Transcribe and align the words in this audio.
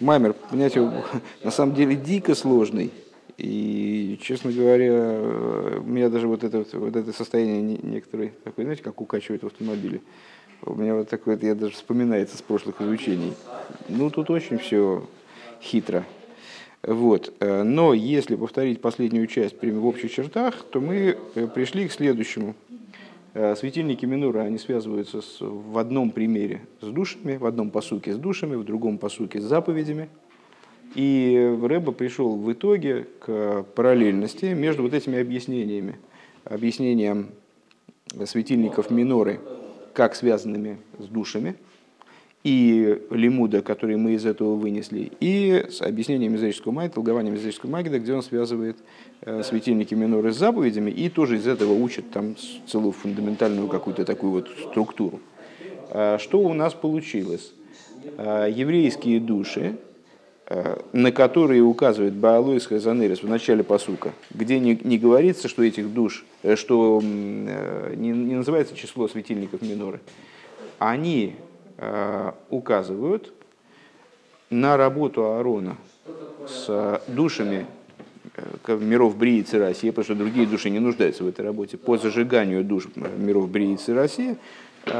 Маймер, 0.00 0.32
понимаете, 0.32 0.90
на 1.44 1.50
самом 1.50 1.74
деле 1.74 1.94
дико 1.94 2.34
сложный. 2.34 2.90
И, 3.36 4.18
честно 4.22 4.50
говоря, 4.50 5.78
у 5.78 5.82
меня 5.82 6.08
даже 6.08 6.26
вот 6.26 6.42
это, 6.42 6.64
вот 6.72 6.96
это 6.96 7.12
состояние 7.12 7.78
некоторые, 7.82 8.32
такое, 8.44 8.64
знаете, 8.64 8.82
как 8.82 9.00
укачивает 9.00 9.42
в 9.42 9.46
автомобиле. 9.46 10.00
У 10.62 10.74
меня 10.74 10.94
вот 10.94 11.08
такое, 11.08 11.38
я 11.40 11.54
даже 11.54 11.74
вспоминается 11.74 12.36
с 12.36 12.42
прошлых 12.42 12.80
изучений. 12.82 13.32
Ну, 13.88 14.10
тут 14.10 14.30
очень 14.30 14.58
все 14.58 15.06
хитро. 15.62 16.04
Вот. 16.82 17.32
Но 17.40 17.94
если 17.94 18.36
повторить 18.36 18.80
последнюю 18.80 19.26
часть 19.26 19.62
в 19.62 19.86
общих 19.86 20.12
чертах, 20.12 20.64
то 20.70 20.80
мы 20.80 21.18
э, 21.34 21.46
пришли 21.46 21.88
к 21.88 21.92
следующему. 21.92 22.54
Э, 23.32 23.54
светильники 23.54 24.04
Минура, 24.06 24.40
они 24.40 24.58
связываются 24.58 25.22
с, 25.22 25.38
в 25.40 25.78
одном 25.78 26.10
примере 26.10 26.62
с 26.80 26.86
душами, 26.86 27.36
в 27.36 27.46
одном 27.46 27.70
посуке 27.70 28.12
с 28.12 28.16
душами, 28.16 28.56
в 28.56 28.64
другом 28.64 28.98
посуке 28.98 29.40
с 29.40 29.44
заповедями. 29.44 30.08
И 30.96 31.56
Рэба 31.62 31.92
пришел 31.92 32.36
в 32.36 32.52
итоге 32.52 33.06
к 33.20 33.64
параллельности 33.76 34.46
между 34.46 34.82
вот 34.82 34.94
этими 34.94 35.20
объяснениями. 35.20 36.00
Объяснением 36.44 37.28
светильников 38.24 38.90
Миноры, 38.90 39.40
как 39.94 40.16
связанными 40.16 40.78
с 40.98 41.06
душами– 41.06 41.54
и 42.42 43.02
лимуда, 43.10 43.60
который 43.60 43.96
мы 43.96 44.14
из 44.14 44.24
этого 44.24 44.54
вынесли, 44.54 45.12
и 45.20 45.66
с 45.68 45.82
объяснением 45.82 46.32
мезрического 46.32 46.72
магии, 46.72 46.92
толкованием 46.92 47.34
мезрического 47.34 47.70
магида, 47.70 47.98
где 47.98 48.14
он 48.14 48.22
связывает 48.22 48.78
э, 49.22 49.42
светильники 49.42 49.94
миноры 49.94 50.32
с 50.32 50.36
заповедями, 50.36 50.90
и 50.90 51.10
тоже 51.10 51.36
из 51.36 51.46
этого 51.46 51.74
учит 51.74 52.10
там 52.10 52.36
целую 52.66 52.92
фундаментальную 52.92 53.68
какую-то 53.68 54.06
такую 54.06 54.32
вот 54.32 54.48
структуру. 54.70 55.20
А 55.90 56.18
что 56.18 56.40
у 56.40 56.54
нас 56.54 56.72
получилось? 56.72 57.52
А, 58.16 58.46
еврейские 58.46 59.20
души, 59.20 59.76
э, 60.46 60.78
на 60.94 61.12
которые 61.12 61.60
указывает 61.60 62.14
Баалойс 62.14 62.64
Хазанерис 62.64 63.22
в 63.22 63.28
начале 63.28 63.62
посука, 63.62 64.12
где 64.32 64.58
не, 64.58 64.80
не 64.82 64.96
говорится, 64.96 65.46
что 65.46 65.62
этих 65.62 65.92
душ, 65.92 66.24
э, 66.42 66.56
что 66.56 67.02
не, 67.02 68.08
не 68.08 68.34
называется 68.34 68.74
число 68.74 69.08
светильников 69.08 69.60
миноры, 69.60 70.00
они 70.78 71.34
Э, 71.34 71.49
указывают 72.50 73.32
на 74.50 74.76
работу 74.76 75.24
Аарона 75.24 75.76
с 76.46 77.00
душами 77.06 77.66
э, 78.66 78.76
миров 78.76 79.16
Брии 79.16 79.44
и 79.50 79.56
России, 79.56 79.90
потому 79.90 80.04
что 80.04 80.14
другие 80.14 80.46
души 80.46 80.70
не 80.70 80.80
нуждаются 80.80 81.24
в 81.24 81.28
этой 81.28 81.44
работе, 81.44 81.76
по 81.78 81.96
зажиганию 81.96 82.64
душ 82.64 82.88
миров 82.96 83.48
Брии 83.48 83.78
и 83.84 83.92
России, 83.92 84.36
э, 84.86 84.92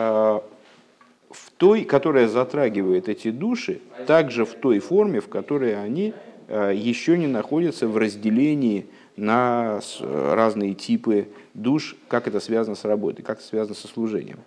в 1.31 1.51
той, 1.57 1.85
которая 1.85 2.29
затрагивает 2.29 3.09
эти 3.09 3.31
души, 3.31 3.81
также 4.07 4.45
в 4.45 4.55
той 4.55 4.79
форме, 4.79 5.21
в 5.21 5.29
которой 5.29 5.81
они 5.81 6.13
еще 6.49 7.17
не 7.17 7.29
находятся 7.29 7.87
в 7.87 7.97
разделении 7.97 8.87
на 9.15 9.81
разные 10.03 10.75
типы 10.75 11.29
душ, 11.55 11.95
как 12.09 12.27
это 12.27 12.41
связано 12.41 12.75
с 12.75 12.85
работой, 12.85 13.23
как 13.23 13.39
это 13.39 13.47
связано 13.47 13.77
со 13.77 13.87
служением. 13.87 14.41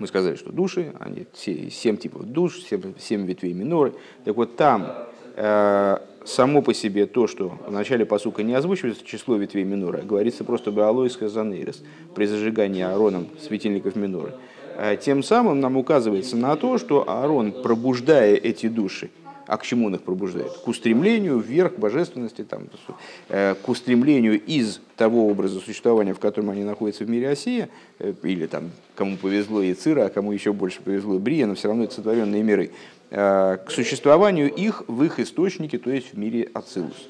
Мы 0.00 0.06
сказали, 0.06 0.34
что 0.34 0.50
души, 0.50 0.94
они 0.98 1.26
семь 1.34 1.98
типов 1.98 2.24
душ, 2.24 2.58
семь, 2.58 2.94
семь 2.98 3.26
ветвей 3.26 3.52
миноры. 3.52 3.92
Так 4.24 4.34
вот 4.34 4.56
там 4.56 4.90
э, 5.36 5.98
само 6.24 6.62
по 6.62 6.72
себе 6.72 7.04
то, 7.04 7.26
что 7.26 7.58
в 7.66 7.70
начале 7.70 8.06
посука 8.06 8.42
не 8.42 8.54
озвучивается 8.54 9.04
число 9.04 9.36
ветвей 9.36 9.64
минора, 9.64 10.00
говорится 10.00 10.42
просто 10.42 10.70
Баалойска 10.70 11.28
Занейрес 11.28 11.82
при 12.14 12.24
зажигании 12.24 12.82
Аароном 12.82 13.28
светильников 13.42 13.94
миноры. 13.94 14.32
Э, 14.78 14.96
тем 14.96 15.22
самым 15.22 15.60
нам 15.60 15.76
указывается 15.76 16.34
на 16.38 16.56
то, 16.56 16.78
что 16.78 17.04
Аарон, 17.06 17.52
пробуждая 17.52 18.36
эти 18.36 18.68
души, 18.68 19.10
а 19.50 19.56
к 19.56 19.64
чему 19.64 19.86
он 19.86 19.96
их 19.96 20.02
пробуждает? 20.02 20.52
К 20.64 20.68
устремлению 20.68 21.40
вверх, 21.40 21.74
к 21.74 21.78
божественности, 21.80 22.44
там, 22.44 22.68
э, 23.28 23.56
к 23.60 23.68
устремлению 23.68 24.40
из 24.40 24.80
того 24.94 25.26
образа 25.26 25.58
существования, 25.58 26.14
в 26.14 26.20
котором 26.20 26.50
они 26.50 26.62
находятся 26.62 27.04
в 27.04 27.10
мире 27.10 27.30
Осия, 27.30 27.68
э, 27.98 28.14
или 28.22 28.46
там, 28.46 28.70
кому 28.94 29.16
повезло 29.16 29.60
и 29.60 29.74
Цира, 29.74 30.04
а 30.04 30.08
кому 30.08 30.30
еще 30.30 30.52
больше 30.52 30.80
повезло 30.82 31.18
Брия, 31.18 31.48
но 31.48 31.56
все 31.56 31.66
равно 31.66 31.82
это 31.82 31.94
сотворенные 31.94 32.44
миры, 32.44 32.70
э, 33.10 33.58
к 33.66 33.72
существованию 33.72 34.54
их 34.54 34.84
в 34.86 35.02
их 35.02 35.18
источнике, 35.18 35.78
то 35.78 35.90
есть 35.90 36.14
в 36.14 36.18
мире 36.18 36.48
Ацилус. 36.54 37.08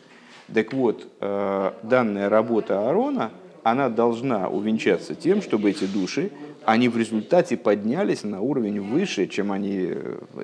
Так 0.52 0.72
вот, 0.72 1.06
данная 1.20 2.28
работа 2.28 2.88
Аарона, 2.88 3.30
она 3.62 3.88
должна 3.88 4.48
увенчаться 4.48 5.14
тем, 5.14 5.42
чтобы 5.42 5.70
эти 5.70 5.84
души 5.84 6.32
они 6.64 6.88
в 6.88 6.96
результате 6.96 7.56
поднялись 7.56 8.22
на 8.22 8.40
уровень 8.40 8.80
выше, 8.80 9.26
чем, 9.26 9.52
они, 9.52 9.92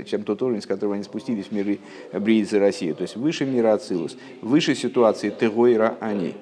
чем 0.06 0.22
тот 0.22 0.42
уровень, 0.42 0.62
с 0.62 0.66
которого 0.66 0.94
они 0.94 1.04
спустились 1.04 1.46
в 1.46 1.52
миры 1.52 1.78
Бриицы 2.12 2.58
России, 2.58 2.92
то 2.92 3.02
есть 3.02 3.16
выше 3.16 3.44
мира 3.44 3.74
Ацилус, 3.74 4.16
выше 4.42 4.74
ситуации 4.74 5.30
Тегойра 5.30 5.96
они, 6.00 6.34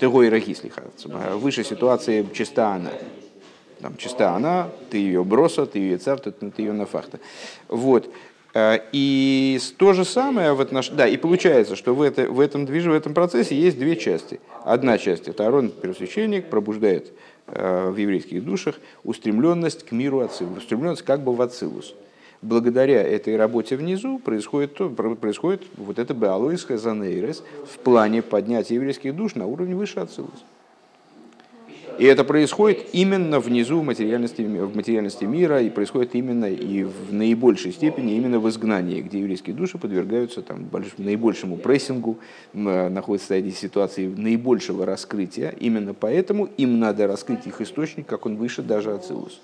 Тегойра 0.00 0.38
Гислиха, 0.38 0.82
выше 1.36 1.64
ситуации 1.64 2.26
чиста 2.32 2.74
она. 2.74 2.90
Там 3.80 3.96
чиста 3.96 4.34
она, 4.34 4.70
ты 4.90 4.98
ее 4.98 5.24
броса, 5.24 5.66
ты 5.66 5.78
ее 5.78 5.98
царь, 5.98 6.18
ты, 6.18 6.30
ты 6.30 6.62
ее 6.62 6.72
нафахта. 6.72 7.20
Вот. 7.68 8.08
Э, 8.54 8.78
и 8.92 9.60
то 9.76 9.92
же 9.92 10.04
самое 10.04 10.54
в 10.54 10.60
отнош... 10.60 10.88
Да, 10.88 11.06
и 11.06 11.16
получается, 11.16 11.76
что 11.76 11.94
в, 11.94 12.00
это, 12.00 12.30
в 12.30 12.40
этом 12.40 12.64
движе, 12.64 12.90
в 12.90 12.94
этом 12.94 13.12
процессе 13.12 13.54
есть 13.54 13.78
две 13.78 13.96
части. 13.96 14.40
Одна 14.64 14.96
часть– 14.96 15.28
это 15.28 15.46
Арон, 15.46 15.70
первосвященник, 15.70 16.48
пробуждает 16.48 17.12
в 17.46 17.96
еврейских 17.96 18.44
душах 18.44 18.76
устремленность 19.04 19.84
к 19.84 19.92
миру 19.92 20.20
Ацилус, 20.20 20.58
устремленность 20.58 21.02
как 21.02 21.22
бы 21.22 21.34
в 21.34 21.42
Ацилус. 21.42 21.94
Благодаря 22.42 23.02
этой 23.02 23.36
работе 23.36 23.76
внизу 23.76 24.18
происходит, 24.18 24.74
то, 24.74 24.90
происходит 24.90 25.62
вот 25.76 25.98
это 25.98 26.12
Беалойская 26.12 26.76
Занейрес 26.76 27.42
в 27.66 27.78
плане 27.78 28.22
поднятия 28.22 28.74
еврейских 28.74 29.16
душ 29.16 29.34
на 29.34 29.46
уровень 29.46 29.76
выше 29.76 30.00
Ацилус. 30.00 30.44
И 31.98 32.04
это 32.04 32.24
происходит 32.24 32.86
именно 32.92 33.40
внизу 33.40 33.80
в 33.80 33.84
материальности, 33.84 34.42
в 34.42 34.76
материальности 34.76 35.24
мира, 35.24 35.60
и 35.60 35.70
происходит 35.70 36.14
именно 36.14 36.46
и 36.46 36.84
в 36.84 37.12
наибольшей 37.12 37.72
степени 37.72 38.16
именно 38.16 38.38
в 38.38 38.48
изгнании, 38.48 39.00
где 39.00 39.20
еврейские 39.20 39.54
души 39.54 39.78
подвергаются 39.78 40.42
там, 40.42 40.68
наибольшему 40.98 41.56
прессингу, 41.56 42.18
находятся 42.52 43.34
в 43.34 43.50
ситуации 43.50 44.06
наибольшего 44.06 44.86
раскрытия. 44.86 45.54
Именно 45.60 45.94
поэтому 45.94 46.48
им 46.56 46.78
надо 46.78 47.06
раскрыть 47.06 47.46
их 47.46 47.60
источник, 47.60 48.06
как 48.06 48.26
он 48.26 48.36
выше 48.36 48.62
даже 48.62 48.92
Ацилус. 48.92 49.40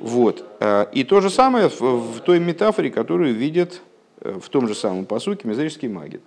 Вот. 0.00 0.44
А, 0.60 0.88
и 0.92 1.04
то 1.04 1.20
же 1.20 1.30
самое 1.30 1.68
в 1.68 2.20
той 2.20 2.38
метафоре, 2.40 2.90
которую 2.90 3.34
видят 3.34 3.80
э, 4.20 4.38
в 4.40 4.48
том 4.48 4.68
же 4.68 4.74
самом 4.74 5.06
посуке 5.06 5.46
мезрический 5.48 5.88
магит. 5.88 6.22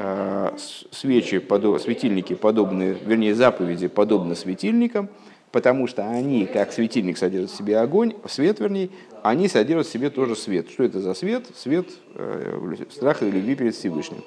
Э, 0.00 0.52
свечи, 0.92 1.42
светильники 1.80 2.36
подобны, 2.36 2.96
вернее, 3.04 3.34
заповеди 3.34 3.88
подобны 3.88 4.36
светильникам, 4.36 5.08
потому 5.50 5.88
что 5.88 6.08
они, 6.08 6.46
как 6.46 6.72
светильник 6.72 7.18
содержит 7.18 7.50
в 7.50 7.56
себе 7.56 7.80
огонь, 7.80 8.14
свет, 8.28 8.60
вернее, 8.60 8.90
они 9.24 9.48
содержат 9.48 9.88
в 9.88 9.92
себе 9.92 10.10
тоже 10.10 10.36
свет. 10.36 10.70
Что 10.70 10.84
это 10.84 11.00
за 11.00 11.14
свет? 11.14 11.46
Свет 11.56 11.88
э, 12.14 12.76
страха 12.92 13.26
и 13.26 13.30
любви 13.32 13.56
перед 13.56 13.74
Всевышним. 13.74 14.22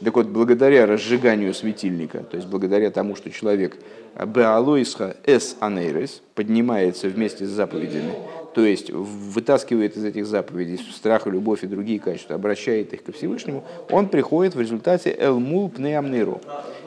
Так 0.00 0.14
вот, 0.14 0.28
благодаря 0.28 0.86
разжиганию 0.86 1.52
светильника, 1.54 2.18
то 2.18 2.36
есть 2.36 2.48
благодаря 2.48 2.92
тому, 2.92 3.16
что 3.16 3.28
человек 3.28 3.78
Беалойсха 4.24 5.16
эс 5.24 5.56
анейрес 5.60 6.22
поднимается 6.34 7.08
вместе 7.08 7.44
с 7.46 7.50
заповедями, 7.50 8.12
то 8.54 8.64
есть 8.64 8.90
вытаскивает 8.90 9.96
из 9.96 10.04
этих 10.04 10.26
заповедей 10.26 10.78
страх, 10.78 11.26
любовь 11.26 11.64
и 11.64 11.66
другие 11.66 12.00
качества, 12.00 12.36
обращает 12.36 12.94
их 12.94 13.04
ко 13.04 13.12
Всевышнему, 13.12 13.64
он 13.90 14.08
приходит 14.08 14.54
в 14.54 14.60
результате 14.60 15.14
элмул 15.18 15.68
пнеамнеру, 15.68 16.40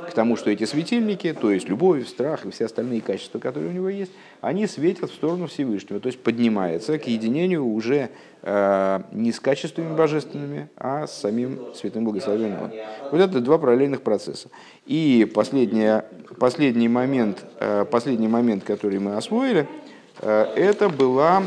к 0.10 0.14
тому, 0.14 0.36
что 0.36 0.50
эти 0.50 0.64
светильники, 0.64 1.34
то 1.40 1.52
есть 1.52 1.70
любовь, 1.70 2.08
страх 2.08 2.46
и 2.46 2.50
все 2.50 2.66
остальные 2.66 3.02
качества, 3.02 3.38
которые 3.38 3.70
у 3.70 3.74
него 3.74 3.90
есть, 3.90 4.12
они 4.42 4.66
светят 4.66 5.12
в 5.12 5.14
сторону 5.14 5.46
Всевышнего, 5.46 6.00
то 6.00 6.08
есть 6.08 6.20
поднимается 6.20 6.98
к 6.98 7.06
единению 7.06 7.64
уже 7.66 8.10
э, 8.42 9.02
не 9.12 9.32
с 9.32 9.40
качествами 9.40 9.96
божественными, 9.96 10.70
а 10.78 11.06
с 11.06 11.20
самим 11.20 11.60
святым 11.76 12.06
благословенным. 12.06 12.72
Вот 13.12 13.22
это 13.22 13.40
два 13.40 13.60
параллельных 13.60 14.02
процесса. 14.02 14.50
И 14.88 15.30
последний, 15.32 16.02
последний, 16.40 16.88
момент, 16.88 17.19
э, 17.60 17.86
последний 17.86 18.28
момент, 18.28 18.64
который 18.64 19.00
мы 19.00 19.16
освоили– 19.16 19.68
Э, 20.22 20.48
это 20.56 20.90
была, 20.90 21.44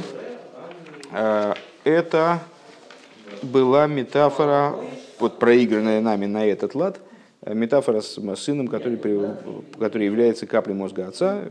э, 1.13 1.55
это 1.85 2.41
была 3.43 3.87
метафора, 3.87 4.75
вот 5.19 5.39
проигранная 5.39 6.01
нами 6.01 6.27
на 6.27 6.47
этот 6.47 6.75
лад, 6.75 7.01
метафора 7.45 8.01
с 8.01 8.19
сыном, 8.37 8.69
который, 8.69 8.99
который 9.79 10.07
является 10.07 10.47
каплей 10.47 10.75
мозга 10.75 11.09
отца, 11.09 11.43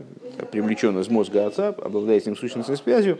привлечен 0.50 0.98
из 0.98 1.08
мозга 1.08 1.46
отца, 1.46 1.68
обладает 1.68 2.22
с 2.22 2.26
ним 2.26 2.34
сущностной 2.34 2.78
связью. 2.78 3.18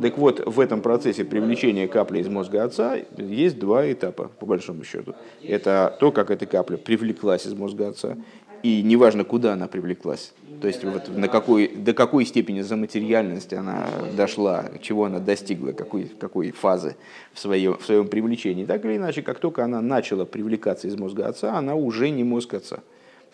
Так 0.00 0.18
вот, 0.18 0.46
в 0.46 0.60
этом 0.60 0.82
процессе 0.82 1.24
привлечения 1.24 1.88
капли 1.88 2.20
из 2.20 2.28
мозга 2.28 2.64
отца 2.64 2.98
есть 3.16 3.58
два 3.58 3.90
этапа, 3.90 4.30
по 4.38 4.46
большому 4.46 4.84
счету. 4.84 5.14
Это 5.42 5.96
то, 5.98 6.12
как 6.12 6.30
эта 6.30 6.44
капля 6.44 6.76
привлеклась 6.76 7.46
из 7.46 7.54
мозга 7.54 7.88
отца, 7.88 8.16
и 8.62 8.82
неважно, 8.82 9.24
куда 9.24 9.54
она 9.54 9.66
привлеклась. 9.66 10.32
То 10.60 10.68
есть 10.68 10.84
вот 10.84 11.08
на 11.08 11.28
какой, 11.28 11.68
до 11.68 11.94
какой 11.94 12.26
степени 12.26 12.60
за 12.60 12.76
материальность 12.76 13.52
она 13.52 13.86
дошла, 14.16 14.66
чего 14.82 15.06
она 15.06 15.18
достигла, 15.18 15.72
какой, 15.72 16.04
какой 16.04 16.50
фазы 16.50 16.96
в 17.32 17.38
своем, 17.38 17.78
в 17.78 17.84
своем 17.84 18.08
привлечении. 18.08 18.66
Так 18.66 18.84
или 18.84 18.96
иначе, 18.96 19.22
как 19.22 19.38
только 19.38 19.64
она 19.64 19.80
начала 19.80 20.24
привлекаться 20.24 20.88
из 20.88 20.96
мозга 20.96 21.28
отца, 21.28 21.56
она 21.56 21.74
уже 21.74 22.10
не 22.10 22.24
мозг 22.24 22.54
отца. 22.54 22.80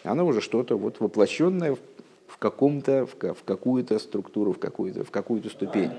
Она 0.04 0.22
уже 0.22 0.40
что-то 0.40 0.78
вот 0.78 1.00
воплощенное 1.00 1.76
в, 2.28 2.38
каком-то, 2.38 3.06
в, 3.06 3.34
в 3.34 3.44
какую-то 3.44 3.98
структуру, 3.98 4.52
в 4.52 4.58
какую-то, 4.58 5.04
в 5.04 5.10
какую-то 5.10 5.48
ступень. 5.48 5.90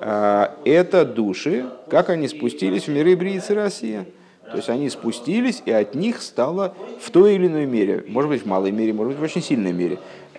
А, 0.00 0.58
это 0.64 1.04
души, 1.04 1.66
как 1.88 2.08
они 2.08 2.28
спустились 2.28 2.84
в 2.84 2.88
миры 2.88 3.14
Бриицы 3.16 3.54
Россия. 3.54 4.06
То 4.50 4.56
есть 4.56 4.68
они 4.68 4.88
спустились, 4.90 5.62
и 5.66 5.72
от 5.72 5.94
них 5.94 6.22
стало 6.22 6.74
в 7.00 7.10
той 7.10 7.34
или 7.34 7.46
иной 7.46 7.66
мере, 7.66 8.04
может 8.08 8.30
быть 8.30 8.42
в 8.42 8.46
малой 8.46 8.70
мере, 8.70 8.92
может 8.92 9.12
быть 9.14 9.20
в 9.20 9.24
очень 9.24 9.42
сильной 9.42 9.72
мере, 9.72 9.98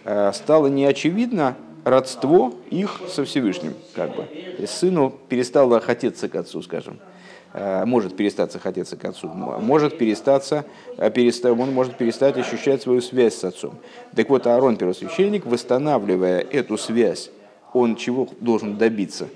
Э, 0.09 0.31
стало 0.33 0.68
неочевидно 0.68 1.57
родство 1.83 2.54
их 2.69 3.01
со 3.09 3.25
Всевышним. 3.25 3.74
Как 3.94 4.15
бы. 4.15 4.25
Сыну 4.65 5.13
перестало 5.27 5.81
хотеться 5.81 6.30
к 6.30 6.36
отцу, 6.36 6.62
скажем. 6.62 7.00
Э, 7.51 7.83
может 7.83 8.15
перестаться 8.15 8.57
хотеться 8.57 8.95
к 8.95 9.04
отцу, 9.04 9.27
может 9.27 9.98
перестаться, 9.98 10.63
э, 10.98 11.12
он 11.44 11.74
может 11.74 11.98
перестать 11.98 12.38
ощущать 12.38 12.81
свою 12.81 13.01
связь 13.01 13.36
с 13.36 13.44
отцом. 13.44 13.75
Так 14.15 14.30
вот, 14.30 14.48
Аарон, 14.48 14.77
первосвященник, 14.77 15.45
восстанавливая 15.45 16.39
эту 16.39 16.77
связь, 16.77 17.30
он 17.74 17.98
чего 17.98 18.30
должен 18.39 18.77
добиться? 18.77 19.27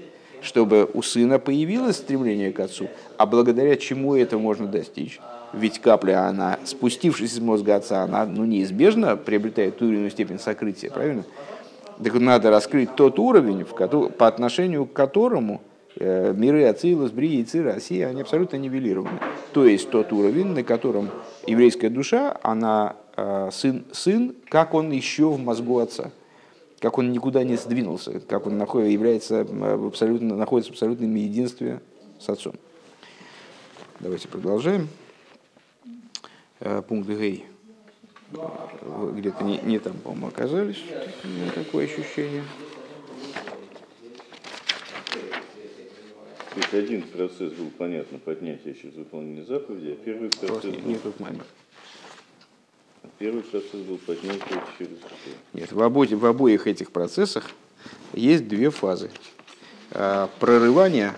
Чтобы 0.41 0.89
у 0.93 1.01
сына 1.01 1.39
появилось 1.39 1.97
стремление 1.97 2.51
к 2.51 2.59
отцу, 2.59 2.87
а 3.17 3.25
благодаря 3.25 3.75
чему 3.77 4.15
это 4.15 4.37
можно 4.37 4.67
достичь? 4.67 5.19
ведь 5.53 5.79
капля, 5.79 6.27
она, 6.27 6.59
спустившись 6.63 7.33
из 7.33 7.39
мозга 7.39 7.75
отца, 7.75 8.03
она 8.03 8.25
ну, 8.25 8.45
неизбежно 8.45 9.17
приобретает 9.17 9.77
ту 9.77 9.87
или 9.87 9.95
иную 9.95 10.11
степень 10.11 10.39
сокрытия, 10.39 10.89
правильно? 10.89 11.23
Так 12.03 12.13
надо 12.15 12.49
раскрыть 12.49 12.95
тот 12.95 13.19
уровень, 13.19 13.63
в 13.63 13.73
который, 13.73 14.09
по 14.09 14.27
отношению 14.27 14.85
к 14.85 14.93
которому 14.93 15.61
э, 15.97 16.33
миры 16.35 16.65
Ацилус, 16.65 17.11
Брии, 17.11 17.43
Цира, 17.43 17.73
Россия, 17.73 18.07
они 18.07 18.21
абсолютно 18.21 18.57
нивелированы. 18.57 19.19
То 19.53 19.65
есть 19.65 19.89
тот 19.89 20.11
уровень, 20.11 20.47
на 20.47 20.63
котором 20.63 21.09
еврейская 21.45 21.89
душа, 21.89 22.37
она 22.41 22.95
э, 23.17 23.49
сын, 23.51 23.83
сын, 23.91 24.33
как 24.49 24.73
он 24.73 24.91
еще 24.91 25.29
в 25.29 25.39
мозгу 25.39 25.79
отца, 25.79 26.11
как 26.81 26.97
он 26.97 27.11
никуда 27.11 27.43
не 27.43 27.55
сдвинулся, 27.55 28.19
как 28.19 28.47
он 28.47 28.57
находится, 28.57 28.91
является 28.91 29.43
в 29.45 29.87
абсолютно, 29.87 30.35
находится 30.35 30.71
в 30.71 30.73
абсолютном 30.73 31.13
единстве 31.13 31.79
с 32.19 32.27
отцом. 32.27 32.55
Давайте 33.99 34.27
продолжаем. 34.27 34.89
Э, 36.59 36.81
пункт 36.81 37.07
Гей 37.07 37.45
где-то 39.13 39.43
не, 39.43 39.59
не 39.59 39.77
там, 39.77 39.93
по-моему, 39.97 40.27
оказались. 40.27 40.81
У 41.23 41.27
меня 41.27 41.51
такое 41.51 41.85
ощущение. 41.85 42.43
То 46.53 46.57
есть 46.57 46.73
один 46.73 47.03
процесс 47.03 47.53
был, 47.53 47.69
понятно, 47.77 48.17
поднятие 48.17 48.73
через 48.73 48.95
выполнение 48.95 49.45
заповеди, 49.45 49.97
а 49.99 50.03
первый 50.03 50.29
процесс 50.29 50.75
был... 50.75 50.89
Нет, 50.89 51.19
маймер. 51.19 51.43
А 51.43 51.60
первый 53.17 53.43
процесс 53.43 53.81
был 53.81 53.97
поднятие 53.97 54.61
через 54.77 54.97
Нет, 55.53 55.71
в, 55.71 55.81
обоих, 55.81 56.11
в 56.11 56.25
обоих 56.25 56.67
этих 56.67 56.91
процессах 56.91 57.49
есть 58.13 58.47
две 58.47 58.69
фазы. 58.69 59.09
А, 59.91 60.29
прорывание 60.39 61.13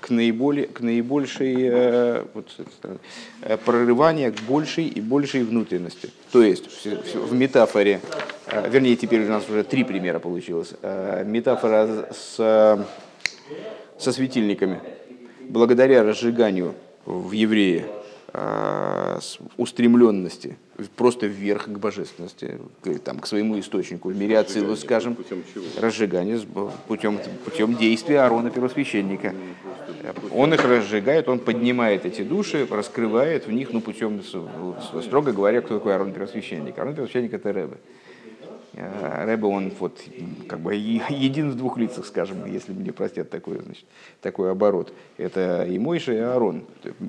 к, 0.00 0.10
наиболее, 0.10 0.66
к 0.66 0.80
наибольшей, 0.80 1.54
э, 1.58 2.24
вот, 2.34 2.48
э, 3.42 3.56
прорывание 3.64 4.32
к 4.32 4.40
большей 4.42 4.86
и 4.86 5.00
большей 5.00 5.44
внутренности. 5.44 6.10
То 6.32 6.42
есть 6.42 6.86
в 7.14 7.34
метафоре, 7.34 8.00
э, 8.46 8.68
вернее, 8.70 8.96
теперь 8.96 9.24
у 9.24 9.28
нас 9.28 9.48
уже 9.48 9.64
три 9.64 9.84
примера 9.84 10.18
получилось. 10.18 10.74
Метафора 11.24 12.08
с, 12.12 12.86
со 13.98 14.12
светильниками. 14.12 14.80
Благодаря 15.40 16.02
разжиганию 16.02 16.74
в 17.04 17.32
еврее 17.32 17.86
устремленности 19.56 20.56
просто 20.96 21.26
вверх 21.26 21.66
к 21.66 21.78
божественности, 21.78 22.58
к, 22.82 22.98
там, 23.00 23.18
к 23.18 23.26
своему 23.26 23.58
источнику, 23.60 24.08
в 24.08 24.16
мире 24.16 24.42
скажем, 24.76 25.14
путем 25.14 25.42
чего? 25.52 25.64
разжигание 25.78 26.40
путем, 26.88 27.18
путем 27.44 27.76
действия 27.76 28.20
Аарона 28.20 28.50
первосвященника. 28.50 29.34
Он 30.32 30.54
их 30.54 30.64
разжигает, 30.64 31.28
он 31.28 31.38
поднимает 31.38 32.06
эти 32.06 32.22
души, 32.22 32.66
раскрывает 32.70 33.46
в 33.46 33.52
них, 33.52 33.72
ну, 33.72 33.80
путем, 33.80 34.22
строго 35.02 35.32
говоря, 35.32 35.60
кто 35.60 35.78
такой 35.78 35.92
Аарон 35.92 36.12
первосвященник. 36.12 36.78
Аарон 36.78 36.94
первосвященник– 36.94 37.32
это 37.34 37.52
Рэбе. 37.52 37.76
А, 38.74 39.26
Рэбе, 39.26 39.46
он 39.46 39.70
вот 39.78 40.00
как 40.48 40.60
бы 40.60 40.74
един 40.74 41.50
в 41.50 41.56
двух 41.56 41.78
лицах, 41.78 42.06
скажем, 42.06 42.46
если 42.50 42.72
мне 42.72 42.92
простят 42.92 43.30
такой, 43.30 43.60
значит, 43.60 43.84
такой 44.20 44.50
оборот. 44.50 44.92
Это 45.18 45.64
и 45.64 45.78
Мойша, 45.78 46.12
и 46.12 46.18
Аарон. 46.18 46.64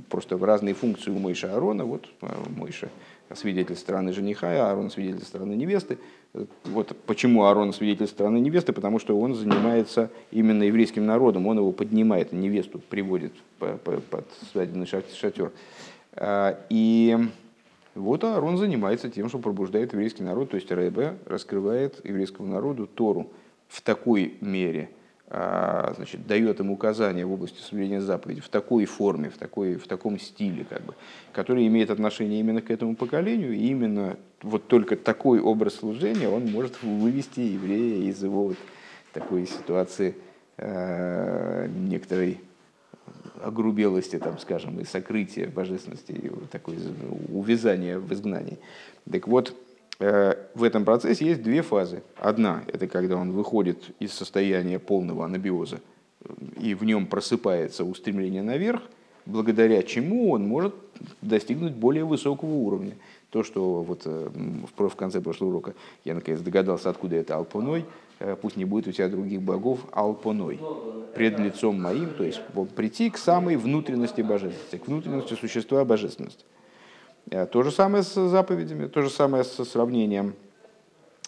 Просто 0.10 0.38
в 0.38 0.44
разные 0.44 0.74
функции 0.74 1.12
у 1.12 1.19
Мойша 1.19 1.48
и 1.48 1.51
Аарона. 1.51 1.86
Вот 1.86 2.10
а, 2.21 2.44
Мойша 2.56 2.89
свидетель 3.33 3.75
стороны 3.75 4.13
жениха, 4.13 4.48
а 4.48 4.69
Аарон 4.69 4.92
свидетель 4.92 5.24
стороны 5.24 5.54
невесты. 5.54 5.98
Вот 6.65 6.95
почему 7.06 7.45
Аарон 7.45 7.74
свидетель 7.74 8.07
стороны 8.07 8.39
невесты, 8.39 8.74
потому 8.74 9.00
что 9.00 9.18
он 9.18 9.36
занимается 9.36 10.09
именно 10.31 10.63
еврейским 10.63 11.06
народом, 11.06 11.48
он 11.48 11.57
его 11.57 11.71
поднимает, 11.71 12.31
невесту 12.31 12.80
приводит 12.80 13.33
под 13.59 14.25
свадебный 14.51 14.88
шатер. 14.88 15.51
А, 16.16 16.59
и 16.69 17.18
вот 17.95 18.24
Аарон 18.24 18.57
занимается 18.57 19.10
тем, 19.10 19.30
что 19.30 19.40
пробуждает 19.40 19.94
еврейский 19.94 20.24
народ, 20.24 20.51
то 20.51 20.56
есть 20.56 20.72
Рэбе 20.72 21.18
раскрывает 21.25 22.06
еврейскому 22.06 22.48
народу 22.48 22.88
Тору 22.88 23.31
в 23.68 23.81
такой 23.81 24.38
мере– 24.42 24.90
а, 25.36 25.94
значит, 25.95 26.28
дает 26.28 26.60
им 26.60 26.69
указания 26.69 27.25
в 27.25 27.31
области 27.31 27.60
соблюдения 27.60 28.01
заповедей 28.01 28.42
в 28.42 28.50
такой 28.50 28.86
форме, 28.86 29.31
в, 29.31 29.38
такой, 29.40 29.78
в 29.78 29.88
таком 29.88 30.19
стиле, 30.19 30.63
как 30.63 30.84
бы, 30.84 30.94
который 31.31 31.66
имеет 31.66 31.90
отношение 31.90 32.40
именно 32.40 32.62
к 32.62 32.69
этому 32.69 32.95
поколению, 32.95 33.54
и 33.54 33.66
именно 33.66 34.18
вот 34.44 34.68
только 34.68 34.95
такой 34.95 35.40
образ 35.40 35.74
служения 35.74 36.30
он 36.30 36.51
может 36.51 36.84
вывести 36.84 37.40
еврея 37.40 38.12
из 38.12 38.22
его 38.22 38.50
вот 38.50 38.57
такой 39.12 39.48
ситуации 39.48 40.16
э, 40.57 41.68
некоторой 41.68 42.40
огрубелости, 43.44 44.18
там, 44.19 44.38
скажем, 44.40 44.80
и 44.80 44.86
сокрытия 44.86 45.50
божественности, 45.50 46.12
и 46.12 46.30
вот 46.30 46.50
такой 46.50 46.78
увязания 47.30 48.00
в 48.00 48.12
изгнании. 48.13 48.57
Так 49.10 49.28
вот, 49.28 49.56
Э, 50.00 50.36
в 50.56 50.63
этом 50.63 50.86
процессе 50.86 51.25
есть 51.25 51.44
две 51.44 51.62
фазы. 51.62 52.04
Одна– 52.18 52.63
это 52.68 52.88
когда 52.88 53.16
он 53.16 53.31
выходит 53.31 53.92
из 54.00 54.12
состояния 54.12 54.80
полного 54.80 55.24
анабиоза, 55.24 55.80
и 56.60 56.74
в 56.74 56.84
нем 56.84 57.06
просыпается 57.06 57.84
устремление 57.86 58.42
наверх, 58.42 58.81
благодаря 59.25 59.81
чему 59.84 60.31
он 60.31 60.45
может 60.45 60.75
достигнуть 61.22 61.73
более 61.73 62.06
высокого 62.06 62.54
уровня. 62.54 62.95
То, 63.30 63.44
что 63.44 63.81
вот 63.81 64.02
э, 64.06 64.30
в 64.78 64.95
конце 64.95 65.21
прошлого 65.21 65.52
урока 65.52 65.73
я 66.06 66.16
наконец 66.16 66.42
догадался, 66.42 66.90
откуда 66.90 67.16
это 67.16 67.35
алпоной, 67.35 67.85
э, 68.13 68.13
пусть 68.42 68.57
не 68.57 68.65
будет 68.65 68.87
у 68.87 68.92
тебя 68.92 69.09
других 69.09 69.42
богов, 69.42 69.80
алпоной, 69.92 70.59
пред 71.13 71.39
лицом 71.39 71.81
моим, 71.81 72.11
то 72.11 72.23
есть 72.23 72.42
прийти 72.75 73.09
к 73.09 73.18
самой 73.18 73.56
внутренности 73.56 74.21
божественности, 74.21 74.77
к 74.77 74.87
внутренности 74.87 75.33
существа 75.33 75.85
божественности. 75.85 76.45
Э, 77.30 77.45
то 77.45 77.63
же 77.63 77.71
самое 77.71 78.03
с 78.03 78.13
заповедями, 78.13 78.87
то 78.87 79.01
же 79.01 79.09
самое 79.09 79.44
с 79.44 79.63
сравнением 79.65 80.35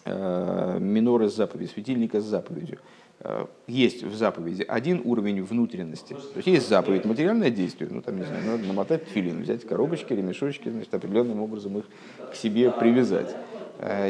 э, 0.04 0.78
миноры 0.80 1.28
с 1.28 1.36
заповедью, 1.36 1.72
светильника 1.72 2.20
с 2.20 2.24
заповедью. 2.24 2.78
Э, 3.20 3.46
есть 3.66 4.02
в 4.02 4.14
заповеди 4.14 4.64
один 4.66 5.00
уровень 5.04 5.42
внутренности. 5.42 6.14
То 6.14 6.36
есть 6.36 6.46
есть 6.46 6.68
заповедь, 6.68 7.04
материальное 7.04 7.50
действие. 7.50 7.90
Ну, 7.90 8.02
там, 8.02 8.18
не 8.18 8.24
знаю, 8.24 8.44
надо 8.44 8.64
намотать 8.64 9.04
филин, 9.04 9.42
взять 9.42 9.66
коробочки, 9.66 10.12
ремешочки, 10.12 10.68
значит, 10.68 10.92
определенным 10.92 11.40
образом 11.40 11.78
их 11.78 11.84
к 12.30 12.34
себе 12.34 12.70
привязать. 12.70 13.34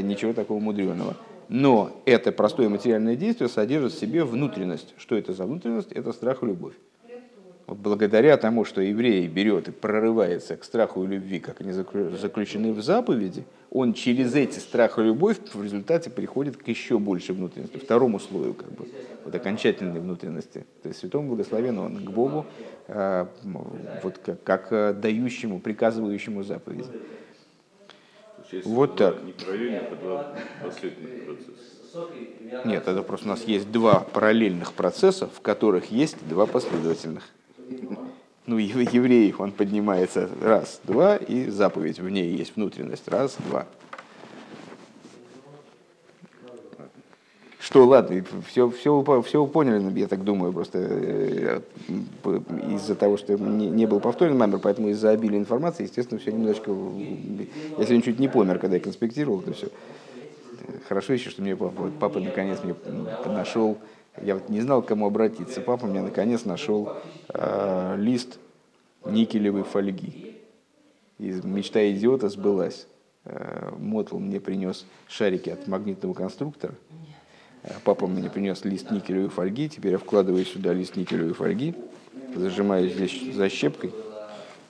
Ничего 0.02 0.32
такого 0.32 0.60
мудреного. 0.60 1.16
Но 1.48 2.02
это 2.06 2.32
простое 2.32 2.68
материальное 2.68 3.16
действие 3.16 3.48
содержит 3.48 3.92
в 3.92 3.98
себе 3.98 4.24
внутренность. 4.24 4.94
Что 4.98 5.16
это 5.16 5.32
за 5.32 5.44
внутренность? 5.44 5.92
Это 5.92 6.12
страх 6.12 6.42
и 6.42 6.46
любовь 6.46 6.74
благодаря 7.66 8.36
тому, 8.36 8.64
что 8.64 8.80
еврей 8.80 9.26
берет 9.26 9.68
и 9.68 9.70
прорывается 9.72 10.56
к 10.56 10.64
страху 10.64 11.04
и 11.04 11.06
любви, 11.06 11.40
как 11.40 11.60
они 11.60 11.72
заключены 11.72 12.72
в 12.72 12.80
заповеди, 12.80 13.44
он 13.70 13.92
через 13.92 14.34
эти 14.34 14.58
страх 14.58 14.98
и 14.98 15.02
любовь 15.02 15.38
в 15.52 15.62
результате 15.62 16.10
приходит 16.10 16.56
к 16.56 16.68
еще 16.68 16.98
большей 16.98 17.34
внутренности, 17.34 17.76
второму 17.78 18.20
слою, 18.20 18.54
как 18.54 18.70
бы, 18.70 18.86
вот 19.24 19.34
окончательной 19.34 20.00
внутренности. 20.00 20.64
То 20.82 20.88
есть 20.88 21.00
святому 21.00 21.28
благословенному 21.30 21.86
он 21.86 22.04
к 22.04 22.10
Богу, 22.10 22.46
а, 22.88 23.28
вот 24.02 24.18
как, 24.18 24.42
как 24.44 24.68
э, 24.70 24.92
дающему, 24.94 25.58
приказывающему 25.58 26.44
заповеди. 26.44 26.86
Вот 28.64 28.96
так. 28.96 29.22
Не 29.22 29.32
параллельных, 29.32 29.82
а 29.90 29.96
два 29.96 30.36
последних 30.62 31.24
процесса. 31.24 32.08
Нет, 32.64 32.86
это 32.86 33.02
просто 33.02 33.26
у 33.26 33.30
нас 33.30 33.44
есть 33.44 33.70
два 33.72 34.00
параллельных 34.00 34.72
процесса, 34.72 35.28
в 35.28 35.40
которых 35.40 35.90
есть 35.90 36.16
два 36.28 36.46
последовательных 36.46 37.24
ну, 38.46 38.58
евреев 38.58 39.40
он 39.40 39.52
поднимается 39.52 40.28
раз, 40.40 40.80
два, 40.84 41.16
и 41.16 41.48
заповедь 41.50 41.98
в 41.98 42.08
ней 42.08 42.36
есть 42.36 42.54
внутренность, 42.56 43.08
раз, 43.08 43.36
два. 43.48 43.66
Что, 47.66 47.84
ладно, 47.84 48.22
все, 48.46 48.70
все, 48.70 49.22
все 49.22 49.46
поняли, 49.46 49.98
я 49.98 50.06
так 50.06 50.22
думаю, 50.22 50.52
просто 50.52 50.78
э, 50.78 51.60
из-за 52.76 52.94
того, 52.94 53.16
что 53.16 53.36
не, 53.36 53.68
не 53.68 53.86
был 53.86 53.98
повторен 53.98 54.38
номер, 54.38 54.60
поэтому 54.60 54.90
из-за 54.90 55.10
обилия 55.10 55.36
информации, 55.36 55.82
естественно, 55.82 56.20
все 56.20 56.30
немножечко... 56.30 56.70
Я 56.70 57.84
сегодня 57.84 58.02
чуть 58.02 58.20
не 58.20 58.28
помер, 58.28 58.60
когда 58.60 58.76
я 58.76 58.80
конспектировал, 58.80 59.40
то 59.40 59.52
все. 59.52 59.66
Хорошо 60.88 61.14
еще, 61.14 61.28
что 61.28 61.42
мне 61.42 61.56
папа, 61.56 61.90
папа 61.98 62.20
наконец 62.20 62.60
мне 62.62 62.76
нашел, 63.26 63.78
я 64.22 64.34
вот 64.34 64.48
не 64.48 64.60
знал, 64.60 64.80
к 64.80 64.86
кому 64.86 65.08
обратиться. 65.08 65.60
Папа 65.60 65.86
мне 65.86 66.02
наконец 66.02 66.44
нашел 66.44 66.92
э, 67.34 67.96
лист 67.98 68.38
никелевой 69.04 69.64
фольги. 69.64 70.36
И 71.18 71.40
мечта 71.42 71.90
идиота 71.90 72.28
сбылась. 72.28 72.86
Э, 73.24 73.72
Мотл 73.76 74.18
мне 74.18 74.38
принес 74.38 74.86
шарики 75.08 75.50
от 75.50 75.66
магнитного 75.66 76.14
конструктора. 76.14 76.74
Папа 77.84 78.06
мне 78.06 78.30
принес 78.30 78.64
лист 78.64 78.90
никелевой 78.90 79.28
фольги. 79.28 79.68
Теперь 79.68 79.92
я 79.92 79.98
вкладываю 79.98 80.44
сюда 80.44 80.72
лист 80.72 80.96
никелевой 80.96 81.32
фольги. 81.32 81.74
Зажимаю 82.34 82.88
здесь 82.88 83.34
защепкой. 83.34 83.92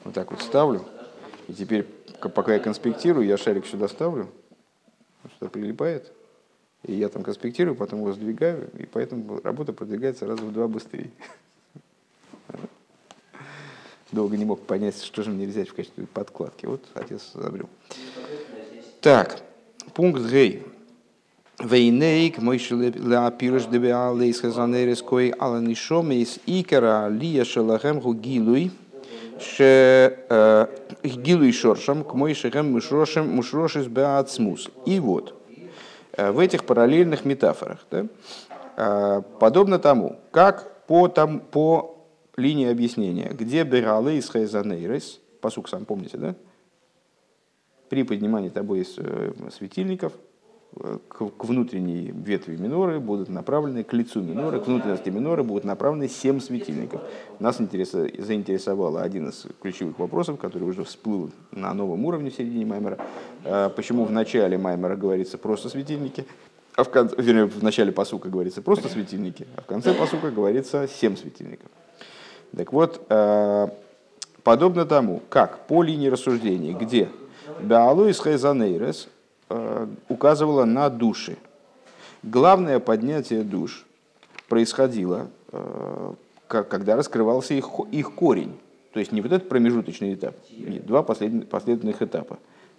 Вот 0.04 0.14
так 0.14 0.30
вот 0.30 0.40
ставлю. 0.40 0.84
И 1.48 1.52
теперь, 1.52 1.84
пока 2.34 2.54
я 2.54 2.60
конспектирую, 2.60 3.26
я 3.26 3.36
шарик 3.36 3.66
сюда 3.66 3.88
ставлю. 3.88 4.28
Сюда 5.38 5.50
прилипает. 5.50 6.12
И 6.84 6.94
я 6.94 7.08
там 7.08 7.22
конспектирую, 7.22 7.76
потом 7.76 8.00
его 8.00 8.12
сдвигаю. 8.12 8.70
И 8.78 8.86
поэтому 8.86 9.40
работа 9.42 9.72
продвигается 9.72 10.26
раза 10.26 10.42
в 10.42 10.52
два 10.52 10.68
быстрее. 10.68 11.10
Долго 14.12 14.36
не 14.36 14.44
мог 14.44 14.60
понять, 14.62 15.02
что 15.02 15.22
же 15.22 15.30
мне 15.30 15.46
взять 15.46 15.68
в 15.68 15.74
качестве 15.74 16.06
подкладки. 16.06 16.66
Вот 16.66 16.82
отец 16.94 17.32
забрел. 17.34 17.68
Так, 19.00 19.42
пункт 19.94 20.22
Гей. 20.30 20.62
Вейнейк, 21.58 22.38
мой 22.38 22.60
ла 22.70 23.30
пирыш 23.30 23.64
дебе 23.64 23.94
алейс 23.94 24.40
хазанерес 24.40 25.00
кой 25.00 25.30
ала 25.30 25.58
нишом 25.58 26.12
из 26.12 26.38
икера 26.44 27.08
лия 27.08 27.44
шелахем 27.44 28.00
гугилуй 28.00 28.72
ше 29.40 30.18
э, 30.28 30.66
гилуй 31.02 31.52
шоршам 31.52 32.04
к 32.04 32.12
мой 32.12 32.34
шехем 32.34 32.72
мушрошем 32.72 33.30
мушрошис 33.30 33.86
беацмус. 33.86 34.68
И 34.84 35.00
вот, 35.00 35.34
э, 36.12 36.30
в 36.30 36.40
этих 36.40 36.64
параллельных 36.66 37.24
метафорах, 37.24 37.86
да, 37.90 38.06
э, 38.76 39.22
подобно 39.40 39.78
тому, 39.78 40.18
как 40.32 40.84
по, 40.86 41.08
там, 41.08 41.40
по 41.40 42.04
линии 42.36 42.70
объяснения, 42.70 43.30
где 43.32 43.64
бералы 43.64 44.18
из 44.18 44.28
хайзанейрес, 44.28 45.20
посук 45.40 45.70
сам 45.70 45.86
помните, 45.86 46.18
да? 46.18 46.34
при 47.88 48.02
поднимании 48.02 48.50
тобой 48.50 48.80
из 48.80 48.98
светильников 49.54 50.12
к 51.08 51.44
внутренней 51.44 52.12
ветви 52.12 52.56
миноры 52.56 53.00
будут 53.00 53.28
направлены, 53.28 53.82
к 53.82 53.92
лицу 53.92 54.22
миноры, 54.22 54.60
к 54.60 54.66
внутренности 54.66 55.08
миноры 55.08 55.42
будут 55.42 55.64
направлены 55.64 56.08
семь 56.08 56.40
светильников. 56.40 57.00
Нас 57.38 57.56
заинтересовал 57.56 58.98
один 58.98 59.30
из 59.30 59.46
ключевых 59.62 59.98
вопросов, 59.98 60.38
который 60.38 60.64
уже 60.64 60.84
всплыл 60.84 61.30
на 61.50 61.72
новом 61.72 62.04
уровне 62.04 62.30
в 62.30 62.34
середине 62.34 62.66
Маймера. 62.66 62.98
Э, 63.44 63.70
почему 63.74 64.04
в 64.04 64.12
начале 64.12 64.58
Маймера 64.58 64.96
говорится 64.96 65.38
просто 65.38 65.68
светильники, 65.68 66.26
а 66.76 66.84
в 66.84 66.90
конце, 66.90 67.16
вернее, 67.16 67.46
в 67.46 67.62
начале 67.62 67.90
посука 67.90 68.28
говорится 68.28 68.60
просто 68.60 68.88
светильники, 68.88 69.46
а 69.56 69.62
в 69.62 69.66
конце 69.66 69.94
посука 69.94 70.30
говорится 70.30 70.86
семь 70.86 71.16
светильников. 71.16 71.70
Так 72.54 72.72
вот, 72.72 73.06
подобно 74.42 74.86
тому, 74.86 75.22
как 75.28 75.66
по 75.66 75.82
линии 75.82 76.08
рассуждений, 76.08 76.74
где 76.74 77.08
Беалуис 77.60 78.20
Хайзанейрес 78.20 79.08
э, 79.08 79.15
указывала 80.08 80.64
на 80.64 80.88
души. 80.90 81.36
Главное 82.22 82.80
поднятие 82.80 83.42
душ 83.42 83.86
происходило, 84.48 85.28
э, 85.52 86.14
когда 86.48 86.96
раскрывался 86.96 87.54
их, 87.54 87.68
их 87.92 88.14
корень. 88.14 88.58
То 88.92 89.00
есть 89.00 89.12
не 89.12 89.20
вот 89.20 89.32
этот 89.32 89.48
промежуточный 89.48 90.14
этап, 90.14 90.34
нет, 90.50 90.86
два 90.86 91.02
последовательных 91.02 92.02
этапа. 92.02 92.38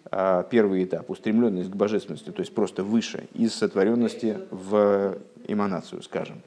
А 0.10 0.44
первый 0.44 0.84
этап– 0.84 1.10
устремленность 1.12 1.70
к 1.70 1.76
божественности, 1.76 2.32
то 2.32 2.40
есть 2.40 2.56
просто 2.56 2.84
выше, 2.84 3.28
из 3.34 3.54
сотворенности 3.54 4.40
в 4.52 5.18
эманацию, 5.48 6.02
скажем. 6.02 6.42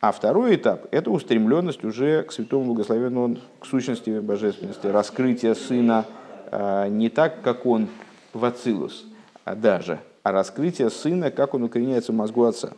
А 0.00 0.12
второй 0.12 0.54
этап– 0.54 0.86
это 0.92 1.10
устремленность 1.10 1.84
уже 1.84 2.22
к 2.22 2.32
святому 2.32 2.66
благословенному, 2.66 3.38
к 3.58 3.66
сущности 3.66 4.20
божественности, 4.20 4.86
раскрытие 4.86 5.54
Сына– 5.54 6.06
а, 6.50 6.88
не 6.88 7.08
так, 7.08 7.42
как 7.42 7.64
он 7.64 7.88
в 8.32 8.44
Ацилус, 8.44 9.06
даже, 9.54 10.00
а 10.22 10.32
раскрытие 10.32 10.90
сына, 10.90 11.30
как 11.30 11.54
он 11.54 11.64
укореняется 11.64 12.12
в 12.12 12.16
мозгу 12.16 12.44
отца. 12.44 12.72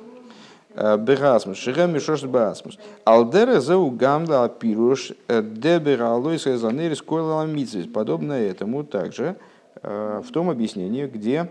А, 0.75 0.97
Берасмус, 0.97 1.59
Ширем 1.59 1.93
Мишош 1.93 2.23
Берасмус. 2.25 2.79
Алдера 3.05 3.61
зеу 3.61 3.91
гамда 3.91 4.45
апируш 4.45 5.13
э, 5.29 5.43
дебер 5.43 6.03
алойс 6.03 6.47
эзанерис 6.47 7.03
койла 7.03 7.47
Подобно 7.93 8.33
этому 8.33 8.85
также 8.85 9.37
а, 9.83 10.23
в 10.23 10.31
том 10.31 10.51
объяснении, 10.51 11.07
где 11.07 11.51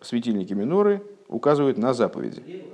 светильники 0.00 0.52
миноры 0.52 1.02
указывают 1.28 1.78
на 1.78 1.94
заповеди. 1.94 2.64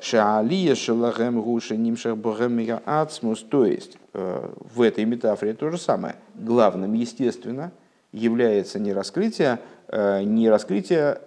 Шаалия 0.00 0.74
шалахем 0.74 1.40
гуша 1.40 1.76
нимшах 1.76 2.16
богем 2.16 2.80
ацмус. 2.84 3.44
То 3.48 3.64
есть 3.64 3.96
в 4.12 4.82
этой 4.82 5.04
метафоре 5.04 5.54
то 5.54 5.70
же 5.70 5.78
самое. 5.78 6.16
Главным, 6.34 6.92
естественно, 6.94 7.72
является 8.12 8.78
не 8.78 8.92
раскрытие, 8.92 9.58
э, 9.58 9.81
не 9.92 10.48
раскрытие 10.48 11.18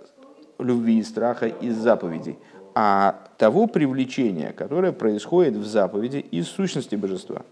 любви 0.60 1.00
и 1.00 1.04
страха 1.04 1.48
из 1.48 1.76
заповедей, 1.76 2.38
а 2.74 3.24
того 3.38 3.68
привлечения, 3.68 4.54
которое 4.54 4.92
происходит 4.92 5.56
в 5.56 5.66
заповеди 5.66 6.18
из 6.18 6.48
сущности 6.48 6.96
божества. 6.96 7.44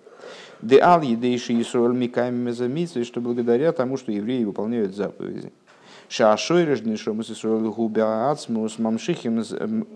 Де 0.61 0.79
ал 0.79 1.01
едейши 1.01 1.59
Исруэль 1.61 1.95
миками 1.95 2.35
мезамитсвы, 2.35 3.03
что 3.03 3.21
благодаря 3.21 3.71
тому, 3.73 3.97
что 3.97 4.11
евреи 4.11 4.43
выполняют 4.43 4.95
заповеди. 4.95 5.51
Шашой 6.09 6.65
рожден 6.65 6.97
шомус 6.97 7.29
Исруэль 7.29 7.69
губя 7.69 8.31
ацмус 8.31 8.79
мамшихим 8.79 9.43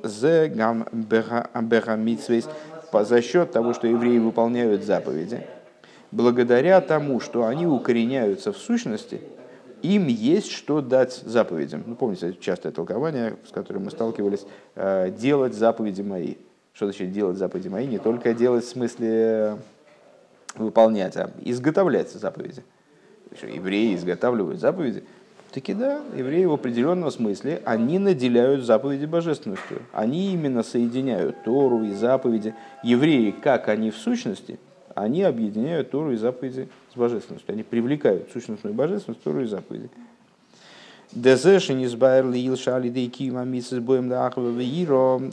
зе 0.04 0.48
гам 0.48 0.86
берамитсвейс 0.92 2.50
за 2.92 3.22
счет 3.22 3.52
того, 3.52 3.74
что 3.74 3.88
евреи 3.88 4.18
выполняют 4.18 4.84
заповеди 4.84 5.46
благодаря 6.12 6.82
тому, 6.82 7.20
что 7.20 7.46
они 7.46 7.68
укореняются 7.68 8.52
в 8.52 8.58
сущности, 8.58 9.22
им 9.82 10.08
есть 10.08 10.52
что 10.52 10.82
дать 10.82 11.14
заповедям. 11.14 11.84
Ну, 11.86 11.96
помните, 11.96 12.36
частое 12.40 12.72
толкование, 12.72 13.36
с 13.48 13.52
которым 13.52 13.86
мы 13.86 13.92
сталкивались, 13.92 14.46
э, 14.76 15.12
делать 15.12 15.54
заповеди 15.54 16.02
мои. 16.02 16.36
Что 16.74 16.86
значит 16.86 17.12
делать 17.12 17.38
заповеди 17.38 17.68
мои? 17.68 17.88
Не 17.88 17.98
только 17.98 18.34
делать 18.34 18.66
в 18.66 18.70
смысле 18.70 19.58
выполнять, 20.56 21.18
а 21.18 21.32
изготовлять 21.42 22.12
заповеди. 22.12 22.64
Евреи 23.42 23.96
изготавливают 23.96 24.60
заповеди. 24.60 25.04
Таки 25.52 25.74
да, 25.74 26.02
евреи 26.16 26.46
в 26.46 26.54
определенном 26.54 27.10
смысле, 27.10 27.62
они 27.66 28.00
наделяют 28.00 28.64
заповеди 28.64 29.06
божественностью. 29.06 29.82
Они 29.94 30.34
именно 30.34 30.62
соединяют 30.62 31.44
Тору 31.44 31.84
и 31.84 31.94
заповеди. 31.94 32.54
Евреи, 32.84 33.32
как 33.32 33.70
они 33.70 33.92
в 33.92 33.98
сущности– 33.98 34.60
они 34.98 35.22
объединяют 35.22 35.92
Тору 35.92 36.12
и 36.12 36.16
заповеди 36.16 36.70
божественностью. 36.98 37.54
Они 37.54 37.64
привлекают 37.64 38.30
сущностную 38.32 38.74
божественность, 38.74 39.22
Тору 39.24 39.42
и 39.42 39.46
заповеди. 39.46 39.90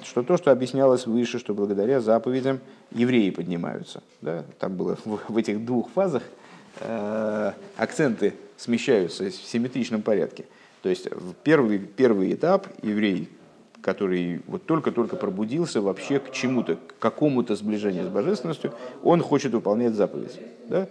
Что 0.04 0.22
то, 0.22 0.36
что 0.36 0.52
объяснялось 0.52 1.06
выше, 1.06 1.38
что 1.38 1.52
благодаря 1.52 2.00
заповедям 2.00 2.60
евреи 2.92 3.30
поднимаются. 3.30 4.02
Да? 4.20 4.44
Там 4.60 4.76
было 4.76 4.96
в 5.04 5.36
этих 5.36 5.64
двух 5.64 5.90
фазах 5.90 6.22
э, 6.80 7.52
акценты 7.76 8.34
смещаются 8.56 9.24
в 9.24 9.34
симметричном 9.34 10.02
порядке. 10.02 10.44
То 10.82 10.88
есть 10.88 11.08
первый, 11.42 11.78
первый 11.78 12.32
этап 12.32 12.68
еврей 12.82 13.28
который 13.84 14.40
вот 14.46 14.64
только-только 14.64 15.16
пробудился 15.16 15.82
вообще 15.82 16.18
к 16.18 16.32
чему-то, 16.32 16.76
к 16.76 16.98
какому-то 16.98 17.54
сближению 17.54 18.06
с 18.06 18.08
божественностью, 18.08 18.72
он 19.02 19.20
хочет 19.20 19.52
выполнять 19.52 19.92
заповедь. 19.92 20.40
Да? 20.68 20.88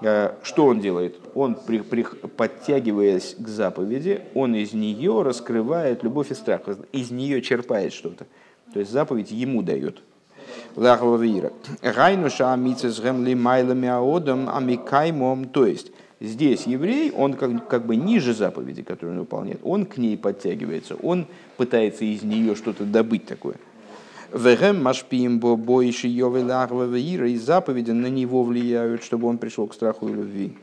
Э, 0.00 0.34
что 0.42 0.66
он 0.66 0.80
делает? 0.80 1.16
Он, 1.34 1.54
при, 1.54 1.80
при, 1.80 2.02
подтягиваясь 2.02 3.36
к 3.38 3.48
заповеди, 3.48 4.22
он 4.34 4.54
из 4.54 4.72
нее 4.72 5.22
раскрывает 5.22 6.02
любовь 6.02 6.30
и 6.30 6.34
страх, 6.34 6.62
из 6.92 7.10
нее 7.10 7.42
черпает 7.42 7.92
что-то. 7.92 8.26
То 8.72 8.80
есть 8.80 8.90
заповедь 8.90 9.30
ему 9.30 9.62
дает. 9.62 10.02
То 10.74 10.80
есть 15.66 15.92
Здесь 16.22 16.68
еврей, 16.68 17.10
он 17.10 17.34
как, 17.34 17.66
как 17.66 17.84
бы 17.84 17.96
ниже 17.96 18.32
заповеди, 18.32 18.84
которую 18.84 19.14
он 19.14 19.20
выполняет, 19.20 19.58
он 19.64 19.84
к 19.84 19.96
ней 19.96 20.16
подтягивается, 20.16 20.94
он 20.94 21.26
пытается 21.56 22.04
из 22.04 22.22
нее 22.22 22.54
что-то 22.54 22.84
добыть 22.84 23.26
такое. 23.26 23.56
Вегем 24.34 24.82
машпием 24.82 25.40
бо 25.40 25.56
бойши 25.56 26.08
ира, 26.08 27.26
и 27.26 27.36
заповеди 27.36 27.90
на 27.90 28.06
него 28.06 28.42
влияют, 28.42 29.04
чтобы 29.04 29.28
он 29.28 29.36
пришел 29.36 29.66
к 29.66 29.74
страху 29.74 30.08
и 30.08 30.12
любви. 30.12 30.56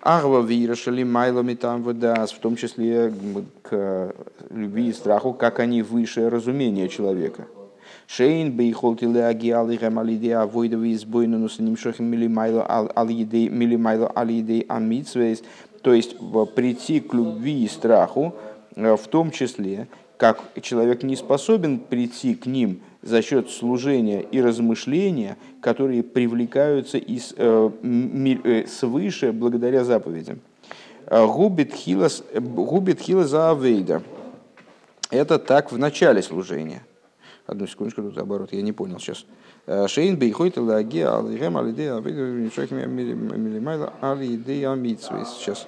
Агва 0.00 0.42
вира 0.42 0.76
шали 0.76 1.02
майлами 1.02 1.54
там 1.54 1.82
в 1.82 2.38
том 2.40 2.56
числе 2.56 3.12
к 3.62 4.14
любви 4.50 4.88
и 4.88 4.92
страху, 4.92 5.32
как 5.32 5.58
они 5.58 5.82
выше 5.82 6.30
разумения 6.30 6.88
человека. 6.88 7.48
Шейн 8.06 8.52
бейхолти 8.52 9.04
леагиалы 9.04 9.76
гамалиде 9.76 10.36
авойдовы 10.36 10.92
избойну 10.92 11.48
с 11.48 11.58
ним 11.58 11.76
шохим 11.76 12.06
милимайло 12.06 12.64
алидей 12.94 13.48
милимайло 13.48 14.08
алидей 14.08 14.64
амитсвейс. 14.68 15.42
То 15.82 15.92
есть 15.94 16.16
прийти 16.54 17.00
к 17.00 17.12
любви 17.12 17.64
и 17.64 17.68
страху, 17.68 18.34
э, 18.76 18.96
в 18.96 19.08
том 19.08 19.30
числе, 19.30 19.88
как 20.16 20.42
человек 20.60 21.02
не 21.02 21.16
способен 21.16 21.78
прийти 21.78 22.34
к 22.34 22.46
ним 22.46 22.80
за 23.02 23.22
счет 23.22 23.50
служения 23.50 24.20
и 24.20 24.40
размышления, 24.40 25.36
которые 25.60 26.02
привлекаются 26.02 26.98
из, 26.98 27.34
э, 27.36 27.70
э, 28.44 28.66
свыше 28.66 29.32
благодаря 29.32 29.84
заповедям. 29.84 30.40
Губит 31.10 31.72
хилас 31.72 32.22
за 33.28 33.50
авейда. 33.50 34.02
Это 35.10 35.38
так 35.38 35.72
в 35.72 35.78
начале 35.78 36.22
служения. 36.22 36.82
Одну 37.46 37.66
секундочку, 37.66 38.02
тут 38.02 38.18
оборот, 38.18 38.52
я 38.52 38.62
не 38.62 38.72
понял 38.72 39.00
сейчас. 39.00 39.24
Шейн 39.90 40.16
бейхойт 40.16 40.56
лаги 40.56 41.00
алигем 41.00 41.56
алидея 41.56 41.96
авейда. 41.96 42.50
Сейчас. 45.24 45.66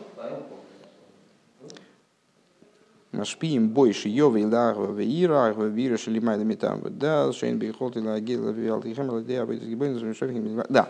Машпием 3.22 3.68
больше 3.68 4.08
йовы 4.08 4.44
лагва 4.44 4.90
веира, 4.90 5.52
веира 5.52 5.96
шелимайда 5.96 6.42
метам 6.42 6.80
да, 6.90 7.32
шейн 7.32 7.56
бейхолт 7.56 7.96
и 7.96 8.00
лагила 8.00 8.50
виалтихем 8.50 9.10
ладея 9.10 9.46
Да, 10.68 10.88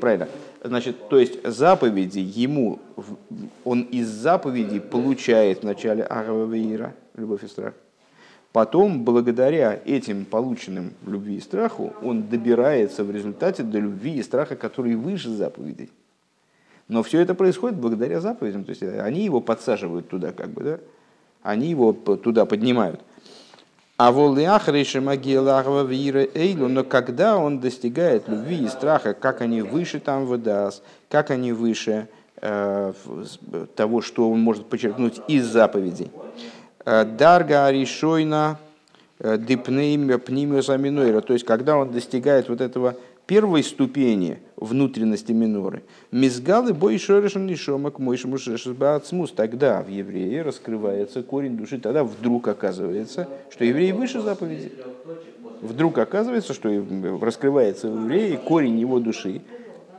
правильно. 0.00 0.28
Значит, 0.62 1.08
то 1.08 1.18
есть 1.18 1.44
заповеди 1.44 2.20
ему, 2.20 2.78
он 3.64 3.82
из 3.82 4.06
заповедей 4.06 4.80
получает 4.80 5.64
вначале 5.64 6.04
агава 6.04 6.46
веира, 6.46 6.94
любовь 7.16 7.42
и 7.42 7.48
страх. 7.48 7.74
Потом, 8.52 9.04
благодаря 9.04 9.80
этим 9.84 10.26
полученным 10.26 10.92
любви 11.04 11.38
и 11.38 11.40
страху, 11.40 11.92
он 12.04 12.28
добирается 12.28 13.02
в 13.02 13.10
результате 13.10 13.64
до 13.64 13.80
любви 13.80 14.14
и 14.14 14.22
страха, 14.22 14.54
которые 14.54 14.96
выше 14.96 15.28
заповедей. 15.28 15.90
Но 16.86 17.02
все 17.02 17.18
это 17.18 17.34
происходит 17.34 17.80
благодаря 17.80 18.20
заповедям. 18.20 18.62
То 18.62 18.70
есть 18.70 18.84
они 18.84 19.24
его 19.24 19.40
подсаживают 19.40 20.08
туда, 20.08 20.30
как 20.30 20.50
бы, 20.50 20.62
да? 20.62 20.78
Они 21.44 21.68
его 21.68 21.92
туда 21.92 22.46
поднимают. 22.46 23.00
А 23.96 24.10
волиахрейши 24.10 25.00
магиелахва 25.00 25.84
вира 25.84 26.26
эйлу, 26.34 26.66
но 26.66 26.82
когда 26.82 27.36
он 27.36 27.60
достигает 27.60 28.28
любви 28.28 28.64
и 28.64 28.68
страха, 28.68 29.14
как 29.14 29.40
они 29.40 29.62
выше 29.62 30.00
там 30.00 30.26
выдаст, 30.26 30.82
как 31.08 31.30
они 31.30 31.52
выше 31.52 32.08
э, 32.40 32.92
того, 33.76 34.00
что 34.00 34.28
он 34.28 34.40
может 34.40 34.66
подчеркнуть 34.66 35.20
из 35.28 35.46
заповедей. 35.46 36.10
Э, 36.84 37.04
Дарга 37.04 37.66
аришойна 37.66 38.58
э, 39.20 39.38
дипнейм 39.38 40.18
пнимиосаминойра, 40.18 41.20
то 41.20 41.34
есть 41.34 41.44
когда 41.44 41.76
он 41.76 41.92
достигает 41.92 42.48
вот 42.48 42.60
этого 42.60 42.96
первой 43.26 43.62
ступени 43.62 44.38
внутренности 44.56 45.32
миноры. 45.32 45.82
Мизгалы 46.10 46.74
бой 46.74 46.98
шорешен 46.98 47.46
нишомак 47.46 47.98
мойшему 47.98 48.38
шешесбаацмус. 48.38 49.32
Тогда 49.32 49.82
в 49.82 49.88
еврее 49.88 50.42
раскрывается 50.42 51.22
корень 51.22 51.56
души. 51.56 51.78
Тогда 51.78 52.04
вдруг 52.04 52.48
оказывается, 52.48 53.28
что 53.50 53.64
еврей 53.64 53.92
выше 53.92 54.20
заповеди. 54.20 54.72
Вдруг 55.60 55.98
оказывается, 55.98 56.52
что 56.52 56.68
раскрывается 57.20 57.88
в 57.88 58.02
еврее 58.02 58.36
корень 58.36 58.78
его 58.78 59.00
души, 59.00 59.40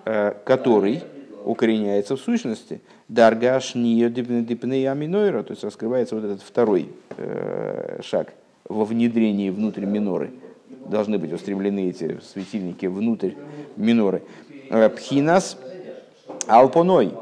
э, 0.05 0.33
который 0.45 1.03
укореняется 1.43 2.15
в 2.15 2.19
сущности. 2.19 2.81
Даргаш 3.07 3.75
минойра. 3.75 5.43
То 5.43 5.51
есть 5.51 5.63
раскрывается 5.63 6.15
вот 6.15 6.23
этот 6.23 6.41
второй 6.41 6.89
э, 7.17 7.99
шаг 8.03 8.33
во 8.67 8.85
внедрении 8.85 9.49
внутрь 9.49 9.85
миноры– 9.85 10.31
должны 10.85 11.17
быть 11.17 11.31
устремлены 11.33 11.89
эти 11.89 12.19
светильники 12.21 12.85
внутрь 12.85 13.31
миноры. 13.75 14.23
Пхинас 14.95 15.57
алпоной. 16.47 17.13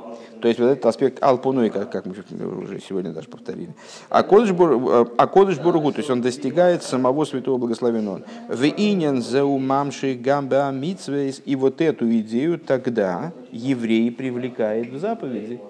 То 0.44 0.50
есть 0.50 0.60
вот 0.60 0.72
этот 0.72 0.86
аспект 0.88 1.24
алпоной, 1.24 1.70
как, 1.70 1.90
как 1.90 2.06
мы 2.06 2.12
уже 2.12 2.82
сегодня 2.82 3.14
даже 3.14 3.30
повторили. 3.30 3.74
А 4.10 4.24
Кодыш 4.24 4.50
э, 4.50 5.62
Бургу, 5.64 5.92
то 5.94 6.00
есть 6.00 6.10
он 6.10 6.22
достигает 6.22 6.84
самого 6.84 7.24
святого 7.24 7.58
благословенного. 7.58 8.24
В 8.50 8.66
инен 8.66 9.22
заумамши 9.22 10.16
гамба 10.16 10.70
митсвейс. 10.72 11.42
И 11.46 11.56
вот 11.56 11.80
эту 11.80 12.12
идею 12.20 12.60
тогда 12.60 13.32
еврей 13.54 14.12
привлекает 14.12 14.92
в 14.92 15.00
заповеди. 15.00 15.62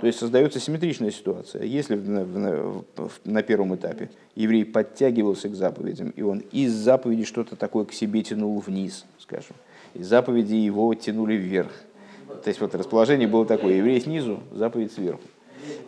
То 0.00 0.06
есть 0.06 0.18
создается 0.18 0.60
симметричная 0.60 1.10
ситуация. 1.10 1.64
Если 1.64 1.96
на, 1.96 3.42
первом 3.42 3.74
этапе 3.74 4.10
еврей 4.34 4.64
подтягивался 4.64 5.48
к 5.48 5.54
заповедям, 5.54 6.10
и 6.10 6.22
он 6.22 6.42
из 6.52 6.72
заповеди 6.72 7.24
что-то 7.24 7.56
такое 7.56 7.84
к 7.84 7.92
себе 7.92 8.22
тянул 8.22 8.58
вниз, 8.60 9.06
скажем, 9.18 9.56
из 9.94 10.06
заповеди 10.06 10.54
его 10.54 10.94
тянули 10.94 11.34
вверх. 11.34 11.72
То 12.44 12.48
есть 12.48 12.60
вот 12.60 12.74
расположение 12.74 13.26
было 13.26 13.46
такое, 13.46 13.74
еврей 13.74 14.00
снизу, 14.00 14.40
заповедь 14.52 14.92
сверху. 14.92 15.22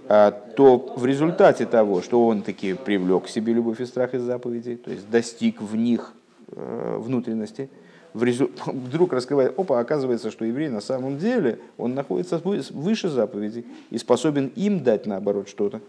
А, 0.09 0.31
то 0.31 0.95
в 0.97 1.07
результате 1.07 1.67
того, 1.67 2.03
что 2.03 2.27
он 2.27 2.43
таки 2.43 2.75
привлек 2.75 3.27
к 3.27 3.29
себе 3.29 3.53
любовь 3.53 3.81
и 3.81 3.87
страх 3.87 4.15
из 4.15 4.23
заповедей, 4.23 4.77
то 4.77 4.91
есть 4.91 5.09
достиг 5.09 5.63
в 5.63 5.77
них 5.77 6.15
э, 6.49 6.97
внутренности, 6.99 7.71
в 8.15 8.23
резу... 8.23 8.51
вдруг 8.67 9.13
раскрывает, 9.13 9.59
опа, 9.59 9.81
оказывается, 9.81 10.31
что 10.31 10.45
еврей 10.45 10.69
на 10.69 10.81
самом 10.81 11.19
деле, 11.19 11.61
он 11.77 11.95
находится 11.95 12.39
выше 12.39 13.09
заповедей 13.09 13.67
и 13.91 13.99
способен 13.99 14.53
им 14.57 14.83
дать, 14.83 15.07
наоборот, 15.07 15.49
что-то. 15.49 15.81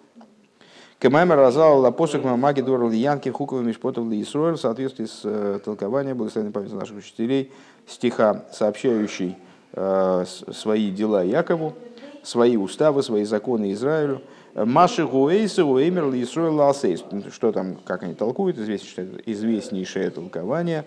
Кемаймер 0.99 1.36
разал 1.36 1.79
лапосок 1.79 2.23
маги 2.23 2.62
дорл 2.62 2.91
янки 2.91 3.29
хуковым 3.29 3.67
мишпотов 3.67 4.07
ли 4.07 4.21
Исруэль 4.21 4.53
в 4.53 4.60
соответствии 4.60 5.05
с 5.05 5.21
э, 5.23 5.60
толкованием 5.65 6.15
благословенной 6.15 6.53
памяти 6.53 6.73
наших 6.73 6.97
учителей 6.97 7.51
стиха, 7.88 8.45
сообщающий 8.51 9.36
э, 9.73 10.25
свои 10.53 10.91
дела 10.91 11.23
Якову, 11.23 11.73
свои 12.21 12.55
уставы, 12.55 13.01
свои 13.01 13.23
законы 13.23 13.71
Израилю, 13.73 14.21
Маши 14.53 15.05
Гуэйса 15.05 15.65
Уэймер 15.65 16.11
Лисруэл 16.11 16.55
Ласейс. 16.55 17.03
Что 17.33 17.51
там, 17.51 17.77
как 17.85 18.03
они 18.03 18.13
толкуют, 18.13 18.57
известнейшее 18.57 20.09
толкование. 20.09 20.85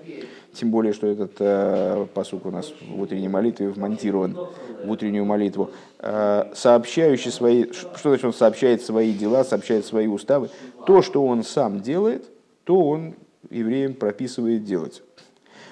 Тем 0.53 0.71
более, 0.71 0.93
что 0.93 1.07
этот 1.07 1.33
э, 1.41 2.07
посук 2.15 2.47
у 2.47 2.51
нас 2.51 2.73
в 2.81 3.01
утренней 3.01 3.29
молитве 3.29 3.69
вмонтирован 3.69 4.37
в 4.85 4.91
утреннюю 4.91 5.25
молитву. 5.25 5.71
Э, 5.99 6.53
сообщающий 6.55 7.33
свои, 7.33 7.73
что 7.73 8.11
значит 8.11 8.25
он 8.25 8.35
сообщает 8.35 8.83
свои 8.83 9.13
дела, 9.13 9.45
сообщает 9.45 9.85
свои 9.85 10.07
уставы. 10.07 10.51
То, 10.87 11.03
что 11.03 11.27
он 11.27 11.43
сам 11.43 11.81
делает, 11.81 12.27
то 12.65 12.79
он 12.79 13.15
евреям 13.51 13.95
прописывает 13.95 14.65
делать. 14.65 15.03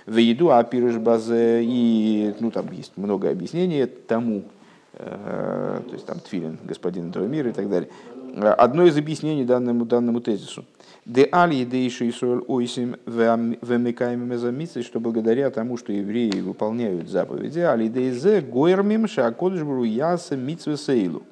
В 0.06 0.16
еду 0.16 0.50
апирыш 0.50 0.96
базе 0.96 1.62
и 1.62 2.34
ну 2.40 2.50
там 2.50 2.72
есть 2.72 2.96
много 2.96 3.30
объяснений 3.30 3.86
тому, 3.86 4.42
Э, 4.42 4.61
то 5.04 5.92
есть 5.92 6.06
там 6.06 6.20
Тфилин, 6.20 6.58
господин 6.64 7.10
этого 7.10 7.26
мира 7.26 7.50
и 7.50 7.52
так 7.52 7.68
далее. 7.68 7.90
Одно 8.36 8.84
из 8.84 8.96
объяснений 8.96 9.44
данному, 9.44 9.84
данному 9.84 10.20
тезису. 10.20 10.64
Де 11.04 11.28
али 11.32 11.64
дейши 11.64 12.08
Исруэль 12.08 12.44
ойсим 12.46 12.96
вемекаем 13.06 14.28
мезамицы, 14.28 14.82
что 14.82 15.00
благодаря 15.00 15.50
тому, 15.50 15.76
что 15.76 15.92
евреи 15.92 16.40
выполняют 16.40 17.08
заповеди, 17.08 17.58
али 17.58 17.88
дейзе 17.88 18.40
гойрмим 18.40 19.08
шакодышбру 19.08 19.82
яса 19.82 20.36
митсве 20.36 20.76
сейлу. 20.76 21.24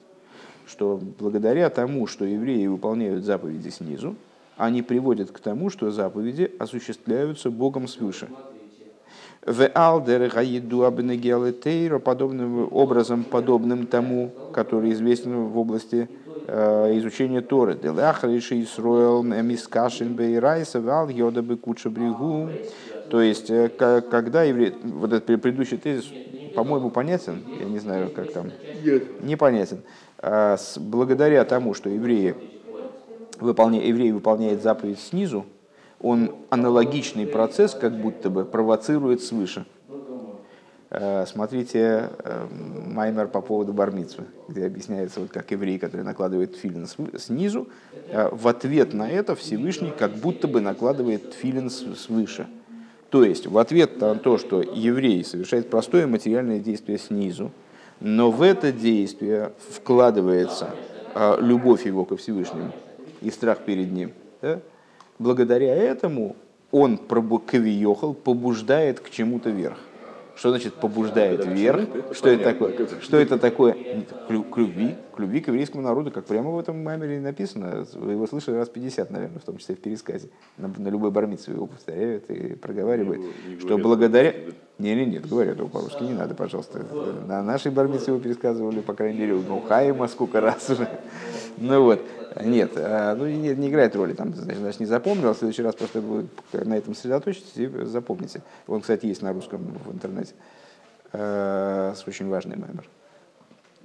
Что 0.67 1.01
благодаря 1.19 1.71
тому, 1.71 2.07
что 2.07 2.25
евреи 2.25 2.67
выполняют 2.67 3.25
заповеди 3.25 3.71
снизу, 3.71 4.17
они 4.57 4.83
приводят 4.83 5.31
к 5.31 5.39
тому, 5.39 5.71
что 5.71 5.91
заповеди 5.91 6.51
осуществляются 6.59 7.51
Богом 7.51 7.89
свыше. 7.89 8.29
В 9.51 9.69
алдер 9.75 10.29
гаиду 10.29 10.85
абнегиалетейро 10.85 11.99
подобным 11.99 12.69
образом, 12.73 13.25
подобным 13.25 13.89
тому, 13.89 14.31
который 14.53 14.93
известен 14.93 15.47
в 15.47 15.59
области 15.59 16.09
э, 16.47 16.99
изучения 16.99 17.41
Торы. 17.41 17.75
Делахриши 17.75 18.63
Исруэл 18.63 19.25
мискашин 19.25 20.15
бейрайса 20.15 20.81
вал 20.81 21.09
йода 21.09 21.43
бекуча 21.43 21.91
бригу. 21.91 22.49
То 23.11 23.21
есть, 23.21 23.51
э, 23.51 23.69
когда 23.69 24.45
еврей, 24.45 24.73
вот 24.85 25.13
этот 25.13 25.43
предыдущий 25.43 25.79
тезис, 25.79 26.09
по-моему, 26.55 26.91
понятен, 26.91 27.43
я 27.59 27.65
не 27.65 27.81
знаю, 27.81 28.11
как 28.15 28.33
там, 28.33 28.53
непонятен. 29.21 29.81
А, 30.19 30.59
благодаря 30.77 31.45
тому, 31.45 31.75
что 31.75 31.91
евреи, 31.91 32.37
выполня, 33.41 33.85
еврей 33.85 34.13
выполняет 34.13 34.63
заповедь 34.63 35.01
снизу, 35.01 35.45
он 36.01 36.35
аналогичный 36.49 37.27
процесс 37.27 37.75
как 37.75 37.97
будто 38.01 38.31
бы 38.31 38.45
провоцирует 38.45 39.23
свыше. 39.23 39.67
Э, 40.91 41.25
смотрите 41.27 42.11
э, 42.19 42.47
Маймер 42.87 43.29
по 43.29 43.41
поводу 43.41 43.73
бармитсвы, 43.73 44.25
где 44.49 44.67
объясняется, 44.67 45.21
вот 45.21 45.31
как 45.31 45.51
еврей, 45.53 45.79
который 45.79 46.03
накладывает 46.03 46.57
филин 46.57 46.89
снизу, 47.17 47.69
э, 48.09 48.29
в 48.33 48.49
ответ 48.49 48.93
на 48.93 49.09
это 49.09 49.37
Всевышний 49.37 49.93
как 49.97 50.13
будто 50.17 50.49
бы 50.49 50.61
накладывает 50.61 51.35
филин 51.35 51.71
свыше. 51.71 52.49
То 53.11 53.25
есть 53.25 53.47
в 53.47 53.59
ответ 53.59 54.01
на 54.01 54.17
то, 54.17 54.37
что 54.37 54.63
еврей 54.63 55.25
совершает 55.25 55.71
простое 55.71 56.09
материальное 56.09 56.59
действие 56.59 56.99
снизу, 56.99 57.53
но 58.01 58.31
в 58.31 58.43
это 58.43 58.73
действие 58.73 59.53
вкладывается 59.69 60.71
любовь 61.41 61.87
его 61.87 62.05
ко 62.05 62.17
Всевышнему 62.17 62.73
и 63.21 63.31
страх 63.31 63.59
перед 63.59 63.93
ним, 63.93 64.13
да? 64.41 64.61
Благодаря 65.21 65.75
этому 65.75 66.35
он 66.73 66.99
кавиехал 66.99 68.15
побуждает 68.15 68.99
к 69.01 69.11
чему-то 69.11 69.51
вверх. 69.51 69.79
Что 70.37 70.49
значит 70.49 70.73
побуждает 70.75 71.45
вверх? 71.45 71.87
Что 72.13 72.31
это 72.31 72.45
такое? 72.45 72.75
Что 73.03 73.19
это 73.19 73.39
такое? 73.39 73.77
К 74.27 74.31
любви, 74.57 74.97
к 75.15 75.19
любви 75.19 75.41
к 75.41 75.49
еврейскому 75.49 75.83
народу, 75.83 76.11
как 76.11 76.25
прямо 76.25 76.51
в 76.51 76.59
этом 76.59 76.83
маймере 76.83 77.21
написано. 77.21 77.85
Вы 77.93 78.13
его 78.13 78.27
слышали 78.27 78.55
раз 78.55 78.71
50, 78.71 79.11
наверное, 79.11 79.39
в 79.39 79.45
том 79.45 79.59
числе 79.59 79.75
в 79.75 79.81
пересказе. 79.81 80.31
На, 80.57 80.69
на 80.75 80.89
любой 80.89 81.11
бармице 81.11 81.51
его 81.51 81.67
повторяют 81.67 82.31
и 82.31 82.55
проговаривают, 82.55 83.21
не 83.47 83.61
что 83.61 83.77
благодаря... 83.77 84.35
Не, 84.79 84.95
не, 84.95 85.05
нет, 85.05 85.29
говорят 85.29 85.59
его 85.59 85.69
по-русски, 85.69 86.05
не 86.05 86.15
надо, 86.15 86.35
пожалуйста. 86.35 86.87
На 87.27 87.43
нашей 87.43 87.71
бармице 87.71 88.13
его 88.13 88.19
пересказывали, 88.19 88.81
по 88.81 88.95
крайней 88.95 89.19
мере, 89.19 89.35
ну, 89.47 89.61
Хаима 89.61 90.09
сколько 90.09 90.41
раз 90.41 90.71
уже. 90.71 90.89
Ну 91.59 91.83
вот, 91.83 92.01
нет, 92.43 92.73
а, 92.77 93.15
ну 93.15 93.27
не, 93.27 93.55
не 93.55 93.69
играет 93.69 93.95
роли, 93.97 94.13
там, 94.13 94.35
значит, 94.35 94.81
не 94.81 94.87
запомнил, 94.87 95.35
в 95.35 95.39
следующий 95.39 95.63
раз 95.63 95.75
просто 95.75 96.01
вы 96.01 96.27
на 96.53 96.77
этом 96.77 96.95
сосредоточитесь 96.95 97.57
и 97.57 97.67
запомните. 97.85 98.43
Он, 98.67 98.81
кстати, 98.81 99.07
есть 99.07 99.23
на 99.23 99.33
русском 99.33 99.61
в 99.85 99.93
интернете. 99.93 100.35
Э, 101.13 101.93
с 101.97 102.07
очень 102.07 102.29
важный 102.29 102.57
мемор. 102.57 102.85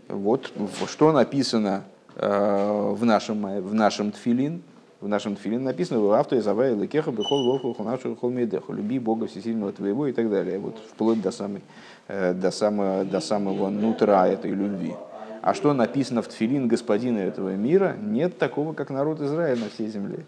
Вот 0.08 0.51
что 0.88 1.12
написано 1.12 1.84
э, 2.15 2.91
в 2.91 3.04
нашем, 3.04 3.62
в 3.62 3.73
нашем 3.73 4.12
тфилин, 4.12 4.62
в 5.01 5.08
нашем 5.08 5.36
тфилин 5.36 5.63
написано 5.63 5.99
в 6.01 6.12
авто 6.12 6.36
из 6.36 6.47
Авая 6.47 6.75
Лекеха 6.75 7.12
Бехол 7.12 7.45
Волху 7.45 7.84
Нашу 7.84 8.15
Холмедеху 8.15 8.73
люби 8.73 8.99
Бога 8.99 9.25
Всесильного 9.25 9.71
твоего 9.71 10.06
и 10.06 10.13
так 10.13 10.30
далее. 10.30 10.60
Вот 10.60 10.78
вплоть 10.78 11.21
до, 11.21 11.32
самой, 11.32 11.62
э, 12.08 12.34
до, 12.34 12.51
самого, 12.51 13.04
до 13.04 13.19
самого 13.19 13.69
нутра 13.69 14.28
этой 14.28 14.51
любви. 14.51 14.93
А 15.45 15.53
что 15.53 15.73
написано 15.73 16.23
в 16.23 16.27
Тфилин 16.27 16.67
господина 16.67 17.19
этого 17.19 17.49
мира, 17.55 17.95
нет 18.01 18.39
такого, 18.39 18.73
как 18.73 18.89
народ 18.89 19.21
Израиля 19.21 19.65
на 19.65 19.69
всей 19.69 19.88
земле. 19.89 20.25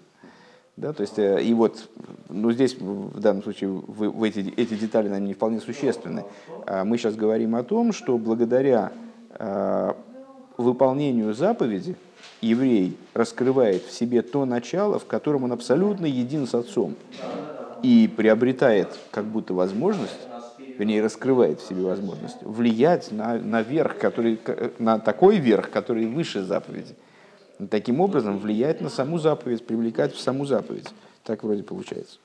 Да, 0.76 0.94
то 0.94 1.02
есть, 1.02 1.18
э, 1.18 1.42
и 1.42 1.56
вот 1.56 1.90
ну, 2.30 2.52
здесь 2.52 2.78
в 2.80 3.20
данном 3.20 3.42
случае 3.42 3.72
в, 3.72 4.12
в 4.12 4.24
эти, 4.24 4.54
эти 4.56 4.76
детали 4.76 5.10
они 5.10 5.30
не 5.30 5.34
вполне 5.34 5.60
существенны. 5.60 6.24
А 6.68 6.84
мы 6.84 7.00
сейчас 7.00 7.16
говорим 7.16 7.56
о 7.56 7.64
том, 7.64 7.94
что 7.94 8.20
благодаря 8.20 8.92
э, 9.32 9.94
выполнению 10.56 11.34
заповеди 11.34 11.96
еврей 12.42 12.96
раскрывает 13.16 13.82
в 13.86 13.92
себе 13.92 14.22
то 14.22 14.46
начало, 14.46 15.00
в 15.00 15.08
котором 15.08 15.46
он 15.46 15.52
абсолютно 15.52 16.06
един 16.06 16.46
с 16.46 16.54
отцом 16.54 16.94
и 17.82 18.08
приобретает 18.16 18.90
как 19.10 19.26
будто 19.26 19.56
возможность 19.56 20.28
вернее, 20.78 21.02
раскрывает 21.02 21.60
в 21.60 21.68
себе 21.68 21.82
возможность 21.82 22.38
влиять 22.42 23.12
на, 23.12 23.38
на 23.38 23.62
верх, 23.62 23.98
который, 23.98 24.40
на 24.80 25.00
такой 25.00 25.38
верх, 25.38 25.70
который 25.70 26.06
выше 26.06 26.44
заповеди. 26.44 26.96
Таким 27.70 28.02
образом, 28.02 28.38
влиять 28.38 28.82
на 28.82 28.90
саму 28.90 29.18
заповедь, 29.18 29.66
привлекать 29.66 30.14
в 30.14 30.20
саму 30.20 30.46
заповедь. 30.46 30.88
Так 31.24 31.44
вроде 31.44 31.64
получается. 31.64 32.20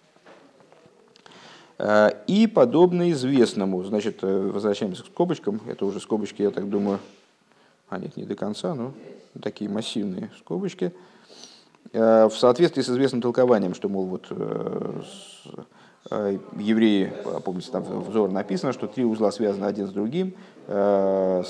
Э, 1.78 2.10
и 2.26 2.46
подобно 2.46 3.10
известному, 3.10 3.82
значит, 3.82 4.18
э, 4.22 4.50
возвращаемся 4.52 5.02
к 5.02 5.06
скобочкам, 5.06 5.60
это 5.66 5.86
уже 5.86 6.00
скобочки, 6.00 6.42
я 6.42 6.50
так 6.50 6.68
думаю, 6.68 7.00
а 7.88 7.98
нет, 7.98 8.16
не 8.16 8.24
до 8.24 8.34
конца, 8.34 8.74
но 8.74 8.92
такие 9.42 9.70
массивные 9.70 10.30
скобочки, 10.38 10.92
э, 11.92 12.26
в 12.26 12.34
соответствии 12.34 12.82
с 12.82 12.90
известным 12.90 13.22
толкованием, 13.22 13.74
что, 13.74 13.88
мол, 13.88 14.06
вот 14.06 14.30
евреи, 16.56 17.12
помните, 17.44 17.70
там 17.70 17.82
взор 17.82 18.30
написано, 18.30 18.72
что 18.72 18.86
три 18.86 19.04
узла 19.04 19.30
связаны 19.32 19.64
один 19.64 19.86
с 19.86 19.90
другим, 19.90 20.34
э, 20.66 21.42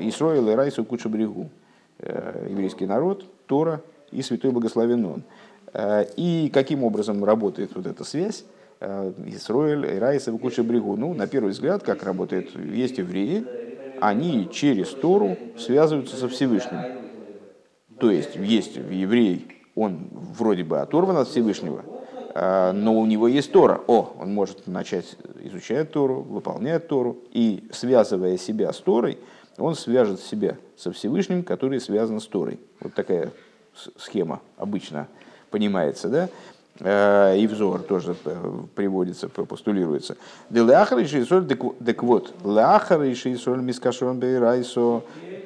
Исроил 0.00 0.48
и 0.48 0.54
Райсу 0.54 0.84
Куча 0.84 1.08
Брегу, 1.08 1.50
э, 1.98 2.48
еврейский 2.50 2.86
народ, 2.86 3.24
Тора 3.46 3.80
и 4.10 4.22
Святой 4.22 4.50
Благословен 4.50 5.04
Он. 5.04 5.22
И 6.16 6.50
каким 6.54 6.84
образом 6.84 7.24
работает 7.24 7.74
вот 7.74 7.86
эта 7.86 8.04
связь? 8.04 8.44
Исроиль, 8.80 9.96
Ирайса 9.96 10.30
Куча 10.32 10.62
Брегу. 10.62 10.96
Ну, 10.96 11.14
на 11.14 11.26
первый 11.26 11.50
взгляд, 11.50 11.82
как 11.82 12.04
работает, 12.04 12.54
есть 12.56 12.98
евреи, 12.98 13.44
они 14.00 14.48
через 14.52 14.90
Тору 14.90 15.36
связываются 15.58 16.16
со 16.16 16.28
Всевышним. 16.28 16.78
То 17.98 18.10
есть 18.10 18.36
есть 18.36 18.76
еврей, 18.76 19.46
он 19.74 20.08
вроде 20.12 20.64
бы 20.64 20.80
оторван 20.80 21.16
от 21.16 21.28
Всевышнего, 21.28 21.84
но 22.34 22.98
у 22.98 23.06
него 23.06 23.28
есть 23.28 23.52
Тора. 23.52 23.80
О, 23.86 24.12
он 24.20 24.34
может 24.34 24.66
начать 24.66 25.16
изучать 25.42 25.92
Тору, 25.92 26.22
выполнять 26.22 26.88
Тору, 26.88 27.18
и 27.30 27.68
связывая 27.72 28.36
себя 28.38 28.72
с 28.72 28.78
Торой, 28.78 29.18
он 29.56 29.74
свяжет 29.74 30.20
себя 30.20 30.56
со 30.76 30.90
Всевышним, 30.92 31.44
который 31.44 31.80
связан 31.80 32.20
с 32.20 32.26
Торой. 32.26 32.58
Вот 32.80 32.94
такая 32.94 33.30
схема 33.96 34.40
обычно 34.56 35.06
понимается, 35.50 36.08
да? 36.08 36.28
А, 36.80 37.34
и 37.36 37.46
взор 37.46 37.82
тоже 37.82 38.16
э, 38.24 38.52
приводится, 38.74 39.28
постулируется. 39.28 40.16
Так 40.50 42.02
вот, 42.02 42.34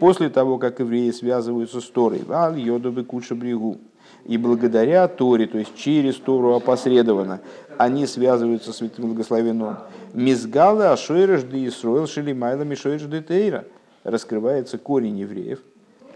после 0.01 0.31
того, 0.31 0.59
как 0.59 0.81
евреи 0.81 1.11
связываются 1.11 1.83
с 1.83 1.90
Торой, 1.90 2.22
валь 2.24 2.59
йодобы 2.59 3.05
куча 3.05 3.35
брегу, 3.35 3.77
и 4.24 4.36
благодаря 4.36 5.08
Торе, 5.08 5.46
то 5.46 5.58
есть 5.58 5.74
через 5.74 6.16
Тору 6.16 6.54
опосредованно, 6.54 7.40
они 7.78 8.06
связываются 8.06 8.72
с 8.72 8.76
Святым 8.76 9.06
Благословенным. 9.06 9.76
Мизгала 10.12 10.92
Ашойреш 10.92 11.42
де 11.44 11.66
Исроил 11.68 12.06
Шелимайла 12.06 12.62
Мишойреш 12.62 13.02
де 13.02 13.22
Тейра. 13.22 13.64
Раскрывается 14.04 14.78
корень 14.78 15.18
евреев, 15.18 15.60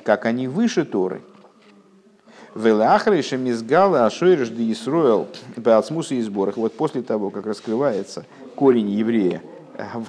как 0.05 0.27
они 0.27 0.49
выше 0.49 0.85
Торы. 0.85 1.23
Велахрейша 2.55 3.37
Мизгала 3.37 4.07
Ашойреш 4.07 4.51
де 4.51 4.71
Исроил 4.73 5.29
Беацмуса 5.57 6.15
и 6.15 6.21
сборах. 6.21 6.57
Вот 6.57 6.75
после 6.75 7.03
того, 7.03 7.31
как 7.31 7.47
раскрывается 7.47 8.27
корень 8.57 8.91
еврея, 8.91 9.43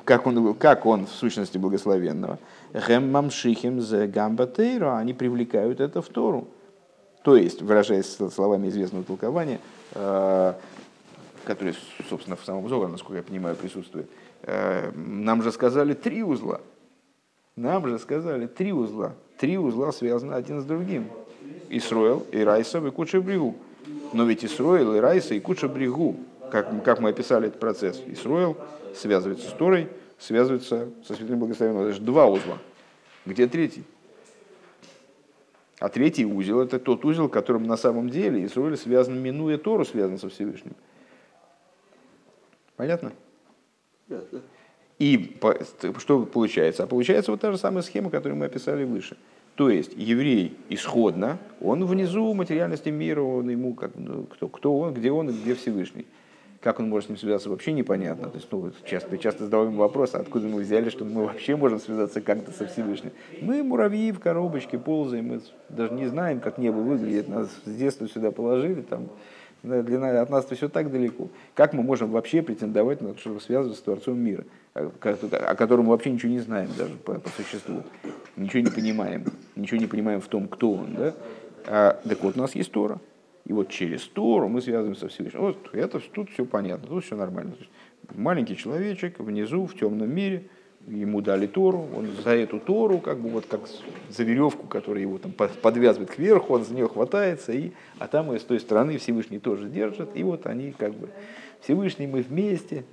как 0.04 0.28
он, 0.28 0.54
как 0.56 0.86
он 0.86 1.06
в 1.06 1.12
сущности 1.12 1.58
благословенного, 1.58 2.40
Гем 2.74 3.12
Мамшихим 3.12 3.82
за 3.82 4.08
Гамба 4.08 4.48
Тейра, 4.48 4.98
они 4.98 5.14
привлекают 5.14 5.80
это 5.80 6.02
в 6.02 6.08
Тору. 6.10 6.48
То 7.24 7.38
есть, 7.38 7.62
выражаясь 7.62 8.18
словами 8.34 8.68
известного 8.68 9.06
толкования, 9.06 9.60
э, 9.94 10.54
которое, 11.46 11.74
собственно, 12.10 12.36
в 12.36 12.44
самом 12.44 12.68
Зогаре, 12.68 12.92
насколько 12.92 13.18
я 13.18 13.24
понимаю, 13.24 13.56
присутствует, 13.56 14.10
э, 14.44 14.92
нам 14.94 15.42
же 15.42 15.52
сказали 15.52 15.94
три 15.94 16.22
узла. 16.22 16.60
Нам 17.56 17.88
же 17.88 17.98
сказали 17.98 18.46
три 18.46 18.74
узла. 18.74 19.14
Три 19.38 19.58
узла 19.58 19.92
связаны 19.94 20.34
один 20.34 20.62
с 20.62 20.66
другим. 20.66 21.08
Исроил, 21.70 22.26
и 22.32 22.40
Райса, 22.42 22.80
и 22.80 22.92
Куча 22.92 23.22
Бригу. 23.22 23.56
Но 24.12 24.26
ведь 24.26 24.44
Исроил, 24.44 24.94
и 24.96 25.00
Райса, 25.00 25.34
и 25.34 25.40
Куча 25.40 25.70
Бригу, 25.70 26.18
как, 26.52 26.84
как 26.84 27.00
мы 27.00 27.10
описали 27.10 27.48
этот 27.48 27.60
процесс, 27.60 28.02
Исроил 28.06 28.58
связывается 28.96 29.50
с 29.50 29.54
Торой, 29.54 29.88
связывается 30.20 30.90
со 31.08 31.16
Святым 31.16 31.40
Благословенным. 31.40 31.84
Это 31.84 31.94
же 31.94 32.02
два 32.02 32.28
узла. 32.28 32.58
Где 33.26 33.48
третий? 33.48 33.84
А 35.84 35.90
третий 35.90 36.26
узел– 36.26 36.62
это 36.62 36.80
тот 36.80 37.04
узел, 37.04 37.28
которым 37.28 37.64
на 37.64 37.76
самом 37.76 38.10
деле 38.10 38.46
Исруэль 38.46 38.78
связан, 38.78 39.22
минуя 39.22 39.58
Тору, 39.58 39.84
связан 39.84 40.18
со 40.18 40.30
Всевышним. 40.30 40.76
Понятно? 42.78 43.12
И 44.98 45.38
что 45.98 46.24
получается? 46.24 46.84
А 46.84 46.88
получается 46.88 47.32
вот 47.32 47.42
та 47.42 47.52
же 47.52 47.58
самая 47.58 47.82
схема, 47.82 48.10
которую 48.10 48.40
мы 48.40 48.46
описали 48.46 48.86
выше. 48.86 49.18
То 49.56 49.70
есть 49.70 49.92
еврей 49.98 50.58
исходно, 50.70 51.38
он 51.60 51.84
внизу 51.86 52.34
материальности 52.34 52.88
мира, 52.88 53.20
он 53.20 53.50
ему 53.50 53.74
как, 53.74 53.92
ну, 53.98 54.24
кто, 54.24 54.48
кто 54.48 54.80
он, 54.80 54.94
где 54.94 55.12
он 55.12 55.32
и 55.32 55.34
где 55.34 55.54
Всевышний. 55.54 56.06
Как 56.64 56.80
он 56.80 56.88
может 56.88 57.08
с 57.08 57.10
ним 57.10 57.18
связаться, 57.18 57.50
вообще 57.50 57.74
непонятно. 57.74 58.30
То 58.30 58.38
есть, 58.38 58.48
ну, 58.50 58.72
часто, 58.86 59.18
часто 59.18 59.44
задаваем 59.44 59.76
вопрос, 59.76 60.16
откуда 60.16 60.48
мы 60.48 60.62
взяли, 60.62 60.90
что 60.90 61.04
мы 61.04 61.26
вообще 61.26 61.58
можем 61.58 61.78
связаться 61.78 62.22
как-то 62.22 62.54
со 62.54 62.68
Всевышним. 62.68 63.12
Мы 63.42 63.64
муравьи 63.64 64.14
в 64.14 64.22
коробочке 64.22 64.80
ползаем, 64.80 65.28
мы 65.28 65.42
даже 65.68 65.94
не 65.94 66.06
знаем, 66.08 66.40
как 66.40 66.58
небо 66.58 66.78
выглядит. 66.78 67.28
Нас 67.28 67.50
с 67.66 67.70
детства 67.70 68.08
сюда 68.08 68.32
положили, 68.32 68.82
там, 68.82 69.10
для, 69.62 70.22
от 70.22 70.30
нас 70.30 70.46
все 70.46 70.70
так 70.70 70.90
далеко. 70.90 71.28
Как 71.54 71.74
мы 71.74 71.84
можем 71.84 72.12
вообще 72.12 72.42
претендовать 72.42 73.02
на 73.02 73.14
то, 73.14 73.20
чтобы 73.20 73.42
связываться 73.42 73.82
с 73.82 73.84
Творцом 73.84 74.18
мира, 74.18 74.46
о 74.74 75.56
котором 75.56 75.86
мы 75.86 75.92
вообще 75.92 76.12
ничего 76.12 76.32
не 76.32 76.40
знаем 76.40 76.70
даже 76.78 76.94
по, 76.96 77.16
по 77.16 77.30
существу. 77.32 77.84
Ничего 78.38 78.64
не 78.64 78.72
понимаем. 78.72 79.26
Ничего 79.58 79.82
не 79.82 79.88
понимаем 79.88 80.22
в 80.22 80.28
том, 80.28 80.48
кто 80.48 80.72
он. 80.72 80.96
Да? 80.96 81.14
А, 81.68 82.00
так 82.08 82.24
вот, 82.24 82.38
у 82.38 82.40
нас 82.40 82.56
есть 82.56 82.72
Тора. 82.72 83.02
И 83.46 83.52
вот 83.52 83.70
через 83.70 84.04
Тору 84.08 84.48
мы 84.48 84.62
связываемся 84.62 85.02
со 85.02 85.08
Всевышним. 85.10 85.42
Вот 85.42 85.70
это 85.74 86.00
тут 86.00 86.30
все 86.30 86.46
понятно, 86.46 86.88
тут 86.88 87.04
все 87.04 87.16
нормально. 87.16 87.56
Маленький 88.14 88.56
человечек 88.56 89.20
внизу, 89.20 89.66
в 89.66 89.76
темном 89.76 90.14
мире, 90.14 90.48
ему 90.88 91.22
дали 91.22 91.48
Тору, 91.48 91.88
он 91.96 92.08
за 92.24 92.36
эту 92.36 92.60
Тору, 92.60 93.00
как 93.00 93.20
бы 93.20 93.30
вот 93.30 93.46
как 93.46 93.62
за 94.10 94.24
веревку, 94.24 94.68
которая 94.68 95.02
его 95.02 95.18
там 95.18 95.32
подвязывает 95.32 96.12
кверху, 96.12 96.54
он 96.54 96.64
за 96.64 96.74
нее 96.74 96.88
хватается, 96.88 97.52
и, 97.52 97.72
а 98.00 98.08
там 98.08 98.34
и 98.34 98.40
с 98.40 98.44
той 98.44 98.60
стороны 98.60 98.98
Всевышний 98.98 99.40
тоже 99.40 99.70
держит, 99.70 100.10
и 100.16 100.24
вот 100.24 100.46
они 100.46 100.72
как 100.72 100.94
бы 100.94 101.10
Всевышний 101.62 102.08
мы 102.08 102.22
вместе. 102.22 102.86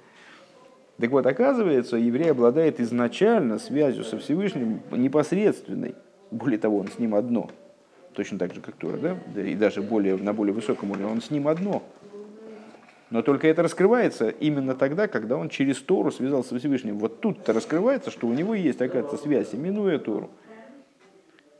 Так 0.99 1.11
вот, 1.11 1.27
оказывается, 1.27 1.97
еврей 1.97 2.31
обладает 2.31 2.79
изначально 2.81 3.59
связью 3.59 4.05
со 4.05 4.19
Всевышним 4.19 4.81
непосредственной. 4.91 5.95
Более 6.31 6.59
того, 6.59 6.79
он 6.79 6.89
с 6.89 6.99
ним 6.99 7.15
одно– 7.15 7.51
точно 8.21 8.39
так 8.39 8.53
же, 8.53 8.61
как 8.61 8.75
Тора, 8.75 8.99
да? 8.99 9.41
и 9.41 9.55
даже 9.55 9.81
более, 9.81 10.15
на 10.19 10.35
более 10.35 10.53
высоком 10.53 10.91
уровне, 10.91 11.07
он 11.07 11.23
с 11.23 11.31
ним 11.31 11.49
одно. 11.49 11.83
Но 13.09 13.23
только 13.23 13.49
это 13.49 13.63
раскрывается 13.63 14.29
именно 14.29 14.75
тогда, 14.75 15.09
когда 15.09 15.39
он 15.39 15.49
через 15.49 15.79
Тору 15.79 16.13
связался 16.13 16.55
с 16.55 16.59
Всевышним. 16.59 16.99
Вот 16.99 17.23
тут-то 17.23 17.55
раскрывается, 17.55 18.11
что 18.11 18.27
у 18.27 18.35
него 18.35 18.55
есть 18.55 18.77
какая-то 18.77 19.17
связь, 19.17 19.55
минуя 19.55 19.99
Тору. 19.99 20.31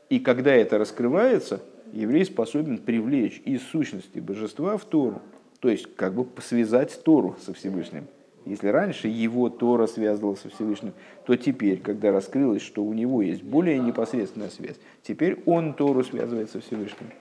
И 0.09 0.19
когда 0.19 0.53
это 0.53 0.77
раскрывается, 0.77 1.63
еврей 1.93 2.25
способен 2.25 2.77
привлечь 2.77 3.41
из 3.43 3.63
сущности 3.63 4.19
божества 4.19 4.77
в 4.77 4.85
Тору. 4.85 5.19
То 5.61 5.69
есть 5.69 5.95
как 5.95 6.13
бы 6.13 6.27
связать 6.43 7.01
Тору 7.03 7.37
со 7.43 7.55
Всевышним. 7.55 8.05
Если 8.45 8.67
раньше 8.69 9.07
его 9.07 9.49
Тора 9.49 9.85
связывала 9.85 10.35
со 10.35 10.49
Всевышним, 10.49 10.93
то 11.25 11.35
теперь, 11.35 11.79
когда 11.79 12.11
раскрылось, 12.11 12.63
что 12.63 12.83
у 12.83 12.93
него 12.93 13.21
есть 13.21 13.43
более 13.43 13.77
непосредственная 13.77 14.49
связь, 14.49 14.77
теперь 15.03 15.41
он 15.45 15.73
Тору 15.73 16.03
связывает 16.03 16.49
со 16.49 16.59
Всевышним. 16.59 17.11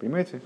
Понимаете? 0.00 0.40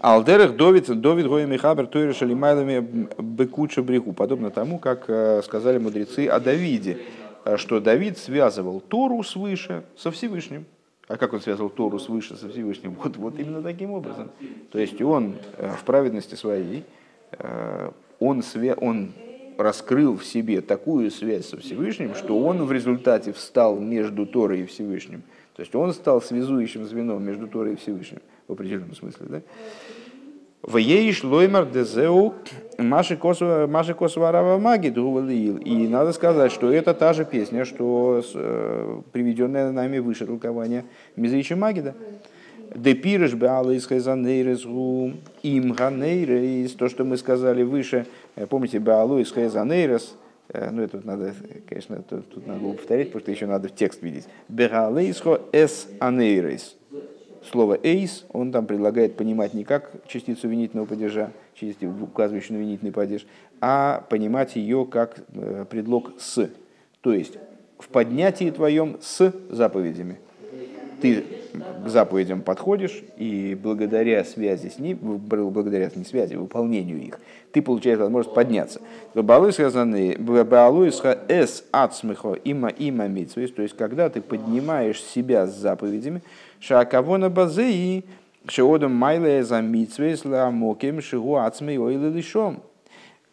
Алдерах 0.00 0.56
Довид, 0.56 0.86
Довид 1.00 1.26
Гоя 1.26 1.46
Михабер 1.46 1.86
Тойра 1.86 2.12
Шалимайлами 2.14 3.08
Бекуча 3.18 3.82
Бреху. 3.82 4.12
Подобно 4.12 4.50
тому, 4.50 4.78
как 4.78 5.04
э, 5.08 5.42
сказали 5.44 5.76
мудрецы 5.78 6.26
о 6.26 6.40
Давиде, 6.40 6.98
э, 7.44 7.58
что 7.58 7.80
Давид 7.80 8.16
связывал 8.16 8.80
Тору 8.80 9.22
свыше 9.22 9.84
со 9.96 10.10
Всевышним. 10.10 10.64
А 11.06 11.18
как 11.18 11.34
он 11.34 11.40
связывал 11.40 11.68
Тору 11.68 11.98
свыше 11.98 12.36
со 12.36 12.48
Всевышним? 12.48 12.96
Вот, 13.02 13.16
вот 13.16 13.38
именно 13.38 13.60
таким 13.60 13.90
образом. 13.90 14.30
То 14.70 14.78
есть 14.78 15.02
он 15.02 15.34
э, 15.58 15.70
в 15.78 15.84
праведности 15.84 16.34
своей, 16.34 16.84
он, 18.20 18.42
свя... 18.42 18.74
он 18.74 19.12
раскрыл 19.58 20.16
в 20.16 20.24
себе 20.24 20.60
такую 20.60 21.10
связь 21.10 21.48
со 21.48 21.56
Всевышним, 21.56 22.14
что 22.14 22.38
он 22.38 22.64
в 22.64 22.72
результате 22.72 23.32
встал 23.32 23.78
между 23.78 24.26
Торой 24.26 24.60
и 24.60 24.66
Всевышним. 24.66 25.22
То 25.56 25.62
есть 25.62 25.74
он 25.74 25.92
стал 25.92 26.22
связующим 26.22 26.84
звеном 26.84 27.22
между 27.22 27.46
Торой 27.48 27.74
и 27.74 27.76
Всевышним 27.76 28.20
в 28.48 28.52
определенном 28.52 28.94
смысле. 28.94 29.26
Да? 29.28 29.42
Вееш 30.66 31.24
лоймар 31.24 31.66
дезеу 31.66 32.34
маши 32.78 33.16
косварава 33.16 34.58
маги 34.58 34.88
И 34.88 35.88
надо 35.88 36.12
сказать, 36.12 36.52
что 36.52 36.70
это 36.70 36.94
та 36.94 37.12
же 37.12 37.24
песня, 37.24 37.64
что 37.64 38.22
э, 38.34 39.00
приведенная 39.12 39.72
нами 39.72 39.98
выше 39.98 40.26
толкование 40.26 40.84
Мизрича 41.16 41.56
Магида. 41.56 41.94
Депирыш 42.74 43.34
беала 43.34 43.72
из 43.72 43.86
хезанейрес 43.86 44.64
им 45.42 45.72
ганейрес, 45.72 46.72
то, 46.72 46.88
что 46.88 47.04
мы 47.04 47.16
сказали 47.16 47.62
выше, 47.62 48.06
помните, 48.48 48.78
хезанейрес, 48.78 50.14
э, 50.48 50.70
ну, 50.70 50.82
это 50.82 51.00
надо, 51.04 51.34
конечно, 51.68 52.02
тут, 52.02 52.28
тут 52.28 52.46
надо 52.46 52.60
было 52.60 52.72
повторить, 52.72 53.08
потому 53.08 53.22
что 53.22 53.30
еще 53.32 53.46
надо 53.46 53.68
в 53.68 53.74
текст 53.74 54.02
видеть. 54.02 54.26
Бегалейсхо 54.48 55.40
эс 55.52 55.88
анейрес 55.98 56.76
слово 57.50 57.78
«эйс», 57.82 58.24
он 58.32 58.52
там 58.52 58.66
предлагает 58.66 59.16
понимать 59.16 59.54
не 59.54 59.64
как 59.64 59.90
частицу 60.06 60.48
винительного 60.48 60.86
падежа, 60.86 61.32
частицу, 61.54 61.92
указывающую 62.02 62.58
на 62.58 62.62
винительный 62.62 62.92
падеж, 62.92 63.26
а 63.60 64.04
понимать 64.08 64.56
ее 64.56 64.86
как 64.86 65.20
э, 65.34 65.64
предлог 65.68 66.12
«с». 66.18 66.50
То 67.00 67.12
есть 67.12 67.38
в 67.78 67.88
поднятии 67.88 68.50
твоем 68.50 68.98
с 69.00 69.32
заповедями. 69.48 70.18
Ты 71.00 71.24
к 71.84 71.88
заповедям 71.88 72.42
подходишь, 72.42 73.02
и 73.16 73.58
благодаря 73.60 74.24
связи 74.24 74.68
с 74.68 74.78
ним, 74.78 74.98
благодаря 74.98 75.90
не 75.94 76.04
связи, 76.04 76.34
выполнению 76.34 77.00
их, 77.00 77.18
ты 77.52 77.62
получаешь 77.62 77.98
возможность 77.98 78.34
подняться. 78.34 78.80
эс 81.28 81.64
ацмихо 81.72 82.34
има 82.44 82.68
има 82.68 83.08
то 83.08 83.62
есть 83.62 83.76
когда 83.76 84.08
ты 84.08 84.20
поднимаешь 84.20 85.02
себя 85.02 85.46
с 85.46 85.56
заповедями, 85.56 86.22
Шакавона 86.60 87.30
базеи, 87.30 88.04
шеодом 88.46 88.94
майле 88.94 89.42
за 89.42 89.60
митсвейс 89.60 90.24
ламоким 90.24 91.00
шигу 91.00 91.36
ацмей 91.36 91.78
ойлы 91.78 92.10
лишом. 92.10 92.62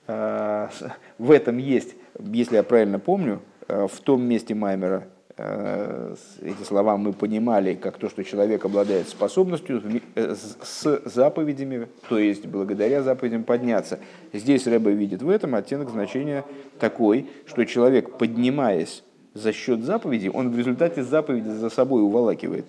А, 0.07 0.69
в 1.17 1.31
этом 1.31 1.57
есть, 1.57 1.95
если 2.19 2.55
я 2.55 2.63
правильно 2.63 2.99
помню, 2.99 3.41
а, 3.67 3.87
в 3.87 3.99
том 3.99 4.23
месте 4.23 4.55
Маймера 4.55 5.07
эти 5.37 6.63
слова 6.63 6.97
мы 6.97 7.13
понимали 7.13 7.75
как 7.75 7.97
то, 7.97 8.09
что 8.09 8.23
человек 8.23 8.65
обладает 8.65 9.07
способностью 9.07 9.83
э, 10.15 10.35
с 10.35 11.01
заповедями, 11.05 11.87
то 12.09 12.17
есть 12.17 12.47
благодаря 12.47 13.03
заповедям 13.03 13.43
подняться. 13.43 13.99
Здесь 14.33 14.65
Рэба 14.65 14.89
видит 14.89 15.21
в 15.21 15.29
этом 15.29 15.53
оттенок 15.53 15.89
значения 15.89 16.43
такой, 16.79 17.29
что 17.45 17.65
человек, 17.65 18.17
поднимаясь 18.17 19.03
за 19.35 19.53
счет 19.53 19.83
заповедей, 19.83 20.29
он 20.29 20.51
в 20.51 20.57
результате 20.57 21.03
заповеди 21.03 21.49
за 21.49 21.69
собой 21.69 22.01
уволакивает 22.01 22.65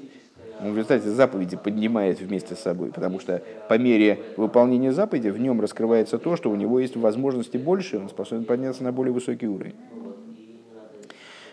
он 0.60 0.72
в 0.72 0.76
результате 0.76 1.10
заповеди 1.10 1.56
поднимает 1.56 2.20
вместе 2.20 2.54
с 2.54 2.60
собой, 2.60 2.90
потому 2.90 3.20
что 3.20 3.42
по 3.68 3.78
мере 3.78 4.18
выполнения 4.36 4.92
заповеди 4.92 5.28
в 5.28 5.38
нем 5.38 5.60
раскрывается 5.60 6.18
то, 6.18 6.36
что 6.36 6.50
у 6.50 6.56
него 6.56 6.80
есть 6.80 6.96
возможности 6.96 7.56
больше, 7.56 7.98
он 7.98 8.08
способен 8.08 8.44
подняться 8.44 8.82
на 8.82 8.92
более 8.92 9.12
высокий 9.12 9.46
уровень. 9.46 9.74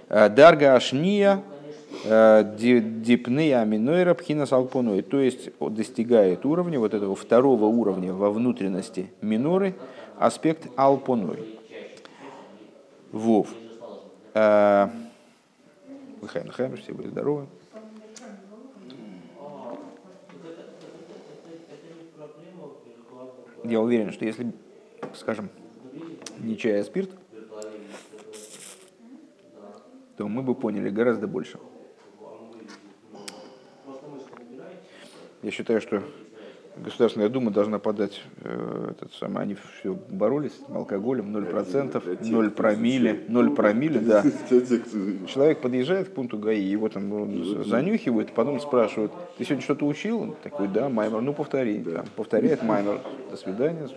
Э, 0.09 0.29
Дарга 0.29 0.75
Ашния 0.75 1.43
э, 2.03 2.43
Дипнея 2.57 3.61
Аминойра 3.61 4.13
Пхина 4.13 4.45
Салпоной, 4.45 5.01
то 5.01 5.19
есть 5.19 5.49
достигает 5.59 6.45
уровня, 6.45 6.79
вот 6.79 6.93
этого 6.93 7.15
второго 7.15 7.65
уровня 7.65 8.13
во 8.13 8.29
внутренности 8.31 9.11
миноры, 9.21 9.75
аспект 10.17 10.67
Алпоной. 10.75 11.59
Вов. 13.11 13.49
Выхайм, 14.33 14.91
э, 16.57 16.75
все 16.77 16.93
были 16.93 17.07
здоровы. 17.07 17.47
я 23.69 23.81
уверен, 23.81 24.11
что 24.11 24.25
если, 24.25 24.51
скажем, 25.15 25.49
не 26.39 26.57
чай, 26.57 26.81
а 26.81 26.83
спирт, 26.83 27.09
то 30.17 30.27
мы 30.27 30.41
бы 30.41 30.55
поняли 30.55 30.89
гораздо 30.89 31.27
больше. 31.27 31.59
Я 35.41 35.51
считаю, 35.51 35.79
что 35.79 36.03
Государственная 36.77 37.29
Дума 37.29 37.51
должна 37.51 37.79
подать 37.79 38.21
э, 38.41 38.89
этот 38.91 39.13
самый, 39.13 39.43
они 39.43 39.55
все 39.55 39.93
боролись 39.93 40.51
с 40.51 40.69
алкоголем, 40.69 41.35
0%, 41.35 42.27
0 42.29 42.51
промилле, 42.51 43.23
0 43.29 43.55
промилле, 43.55 43.99
да. 43.99 44.23
Человек 45.27 45.61
подъезжает 45.61 46.09
к 46.09 46.13
пункту 46.13 46.37
ГАИ, 46.37 46.61
его 46.61 46.89
там 46.89 47.63
занюхивают, 47.63 48.33
потом 48.33 48.59
спрашивают, 48.59 49.13
ты 49.37 49.45
сегодня 49.45 49.63
что-то 49.63 49.85
учил? 49.85 50.21
Он 50.21 50.35
такой, 50.43 50.67
да, 50.67 50.89
Маймер, 50.89 51.21
ну 51.21 51.33
повтори. 51.33 51.81
Там, 51.81 52.05
повторяет 52.15 52.61
Маймер, 52.61 52.99
до 53.31 53.37
свидания, 53.37 53.87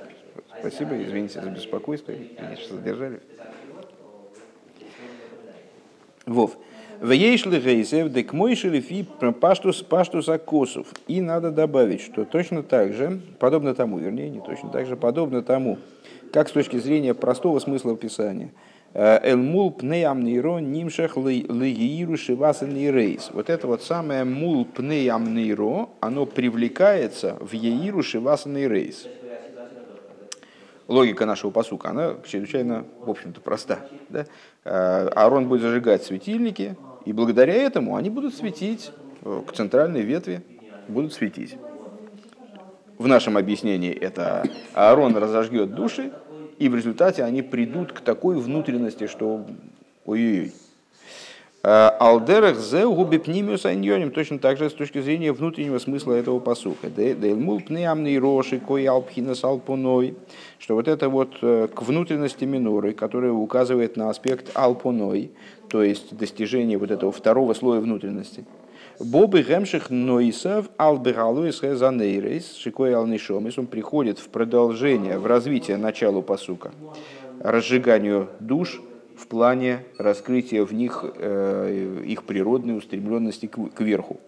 спасибо, 0.61 1.03
извините 1.03 1.41
за 1.41 1.51
беспокойство, 1.51 2.13
меня 2.13 2.55
сейчас 2.57 2.71
задержали. 2.71 3.21
Вов. 6.29 6.57
Вейшли 7.01 7.61
гейсев, 7.61 8.11
дек 8.11 8.33
мой 8.33 8.57
шелифи 8.57 9.07
паштус 9.41 9.83
паштус 9.83 10.29
акосов. 10.29 10.89
И 11.07 11.21
надо 11.21 11.51
добавить, 11.51 12.01
что 12.01 12.25
точно 12.25 12.63
так 12.63 12.93
же, 12.93 13.21
подобно 13.39 13.75
тому, 13.75 13.99
вернее, 13.99 14.29
не 14.29 14.41
точно 14.41 14.69
так 14.71 14.87
же, 14.87 14.97
подобно 14.97 15.43
тому, 15.43 15.79
как 16.33 16.49
с 16.49 16.53
точки 16.53 16.77
зрения 16.77 17.15
простого 17.15 17.59
смысла 17.61 17.97
Писания, 17.97 18.51
Элмул 18.95 19.71
пнеям 19.71 20.25
нейро 20.25 20.59
нимшах 20.59 21.17
легииру 21.17 22.17
шивасан 22.17 22.75
рейс. 22.75 23.31
Вот 23.33 23.51
это 23.51 23.67
вот 23.67 23.83
самое 23.83 24.25
мул 24.25 24.65
пнеям 24.65 25.35
нейро, 25.35 25.91
оно 26.01 26.27
привлекается 26.27 27.37
в 27.41 27.53
еиру 27.53 28.03
шивасан 28.03 28.57
рейс. 28.57 29.07
Логика 30.89 31.27
нашего 31.27 31.51
посука, 31.51 31.91
она 31.91 32.15
чрезвычайно, 32.27 32.87
в 33.05 33.11
общем-то, 33.11 33.43
проста. 33.43 33.87
Да? 34.09 34.25
Аарон 34.65 35.47
будет 35.47 35.61
зажигать 35.61 36.03
светильники, 36.03 36.77
и 37.05 37.13
благодаря 37.13 37.53
этому 37.55 37.95
они 37.97 38.09
будут 38.09 38.35
светить 38.35 38.91
э, 39.23 39.43
к 39.47 39.53
центральной 39.53 40.01
ветви, 40.01 40.43
будут 40.89 41.13
светить. 41.13 41.57
В 42.97 43.07
нашем 43.07 43.37
объяснении 43.37 43.93
это 43.93 44.45
Аарон 44.73 45.15
разожгет 45.17 45.75
души, 45.75 46.11
и 46.59 46.69
в 46.69 46.75
результате 46.75 47.23
они 47.23 47.43
придут 47.43 47.93
к 47.93 48.01
такой 48.01 48.37
внутренности, 48.37 49.07
что 49.07 49.47
ой-ой-ой. 50.07 50.53
Э, 51.65 51.91
Алдерах 51.99 52.57
зе 52.57 52.87
губипнимиус 52.87 53.67
айньоним, 53.67 54.13
точно 54.13 54.39
так 54.39 54.59
же 54.59 54.71
с 54.71 54.73
точки 54.73 55.01
зрения 55.01 55.33
внутреннего 55.33 55.79
смысла 55.79 56.13
этого 56.13 56.39
посука. 56.39 56.89
Дейлмул 56.89 57.61
пнеамный 57.61 58.17
роши, 58.19 58.61
кой 58.61 58.87
алпхина 58.87 59.35
салпуной, 59.35 60.15
что 60.61 60.77
вот 60.77 60.87
это 60.87 61.09
вот 61.09 61.39
э, 61.43 61.67
к 61.75 61.83
внутренности 61.83 62.45
миноры, 62.45 62.93
которая 62.93 63.33
указывает 63.33 63.97
на 63.97 64.09
аспект 64.09 64.53
алпуной, 64.55 65.33
то 65.69 65.83
есть 65.83 66.17
достижение 66.17 66.79
вот 66.79 66.93
этого 66.93 67.11
второго 67.11 67.55
слоя 67.55 67.81
внутренности. 67.81 68.45
Бобы 69.01 69.43
гемших 69.43 69.91
нойсов 69.91 70.71
албералуис 70.77 71.61
хезанейрейс 71.61 72.55
шикой 72.55 72.95
алнишомис, 72.95 73.59
он 73.59 73.67
приходит 73.67 74.21
в 74.21 74.29
продолжение, 74.29 75.19
в 75.19 75.27
развитие 75.27 75.77
началу 75.77 76.23
посука, 76.23 76.71
разжиганию 77.41 78.29
душ 78.39 78.81
в 79.19 79.27
плане 79.27 79.81
раскрытия 79.99 80.65
в 80.65 80.73
них 80.73 81.05
э, 81.05 82.03
их 82.07 82.25
природной 82.25 82.79
устремленности 82.79 83.47
к 83.47 83.81
верху. 83.81 84.21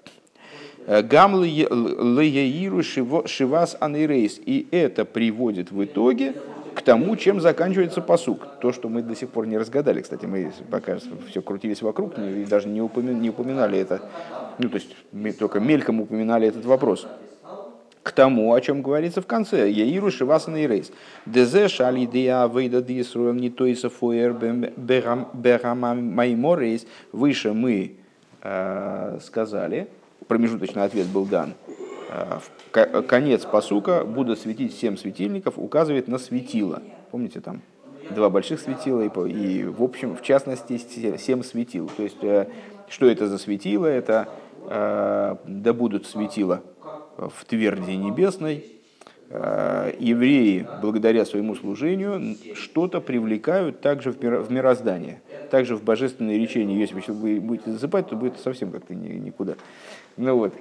Гам 0.87 1.43
леяиру 1.45 2.83
шивас 2.83 3.77
анейрейс. 3.79 4.41
И 4.45 4.67
это 4.71 5.05
приводит 5.05 5.71
в 5.71 5.85
итоге 5.85 6.35
к 6.75 6.83
тому, 6.83 7.17
чем 7.17 7.41
заканчивается 7.41 8.01
посук. 8.01 8.49
То, 8.61 8.73
что 8.73 8.89
мы 8.89 9.03
до 9.03 9.15
сих 9.15 9.29
пор 9.29 9.47
не 9.47 9.59
разгадали. 9.59 10.01
Кстати, 10.01 10.27
мы 10.27 10.51
пока 10.71 10.99
все 11.29 11.43
крутились 11.43 11.83
вокруг 11.83 12.19
и 12.19 12.45
даже 12.45 12.69
не 12.69 12.81
упоминали 12.81 13.79
это. 13.79 14.01
Ну, 14.59 14.69
то 14.69 14.77
есть, 14.77 14.97
мы 15.13 15.33
только 15.33 15.61
мельком 15.61 16.01
упоминали 16.01 16.49
этот 16.49 16.65
вопрос 16.65 17.07
к 18.03 18.13
тому, 18.13 18.55
о 18.55 18.61
чем 18.61 18.83
говорится 18.83 19.21
в 19.21 19.27
конце. 19.27 19.71
Яиру 19.71 20.11
Шивасан 20.11 20.57
и 20.57 20.67
Рейс. 20.67 20.91
Дезе 21.27 21.69
шали 21.69 22.07
дея 22.07 22.49
вейда 22.49 22.81
дисруэл 22.83 23.35
не 23.35 23.51
то 23.51 23.67
фуэр 23.91 24.35
маймор 25.85 26.59
рейс. 26.59 26.87
Выше 27.13 27.53
мы 27.53 27.97
э, 28.43 29.19
сказали, 29.23 29.89
промежуточный 30.29 30.85
ответ 30.85 31.07
был 31.09 31.27
дан, 31.27 31.55
э, 32.73 33.03
конец 33.03 33.45
посука 33.45 34.05
будут 34.05 34.39
светить 34.39 34.75
семь 34.75 34.97
светильников, 34.97 35.59
указывает 35.59 36.09
на 36.09 36.19
светило. 36.19 36.83
Помните 37.11 37.41
там? 37.41 37.61
Два 38.11 38.31
больших 38.31 38.61
светила 38.61 39.03
и, 39.03 39.31
и 39.31 39.65
в 39.65 39.83
общем, 39.83 40.17
в 40.17 40.23
частности, 40.23 40.81
семь 41.19 41.43
светил. 41.43 41.91
То 41.97 42.03
есть, 42.03 42.23
э, 42.23 42.49
что 42.89 43.07
это 43.07 43.29
за 43.29 43.39
светило? 43.39 43.87
Это 43.87 44.29
да 44.69 45.73
будут 45.73 46.07
светила 46.07 46.63
в 47.29 47.45
тверди 47.45 47.93
небесной, 47.93 48.65
э, 49.29 49.93
евреи, 49.99 50.67
благодаря 50.81 51.25
своему 51.25 51.55
служению, 51.55 52.37
что-то 52.55 53.01
привлекают 53.01 53.81
также 53.81 54.13
в 54.13 54.51
мироздание. 54.51 55.21
Также 55.51 55.77
в 55.77 55.83
божественное 55.83 56.37
речение, 56.37 56.79
если 56.79 57.01
вы 57.11 57.41
будете 57.41 57.73
засыпать, 57.73 58.09
то 58.09 58.17
будет 58.17 58.39
совсем 58.39 58.71
как-то 58.71 58.95
никуда. 58.95 59.55
Ну 60.17 60.37
вот. 60.37 60.55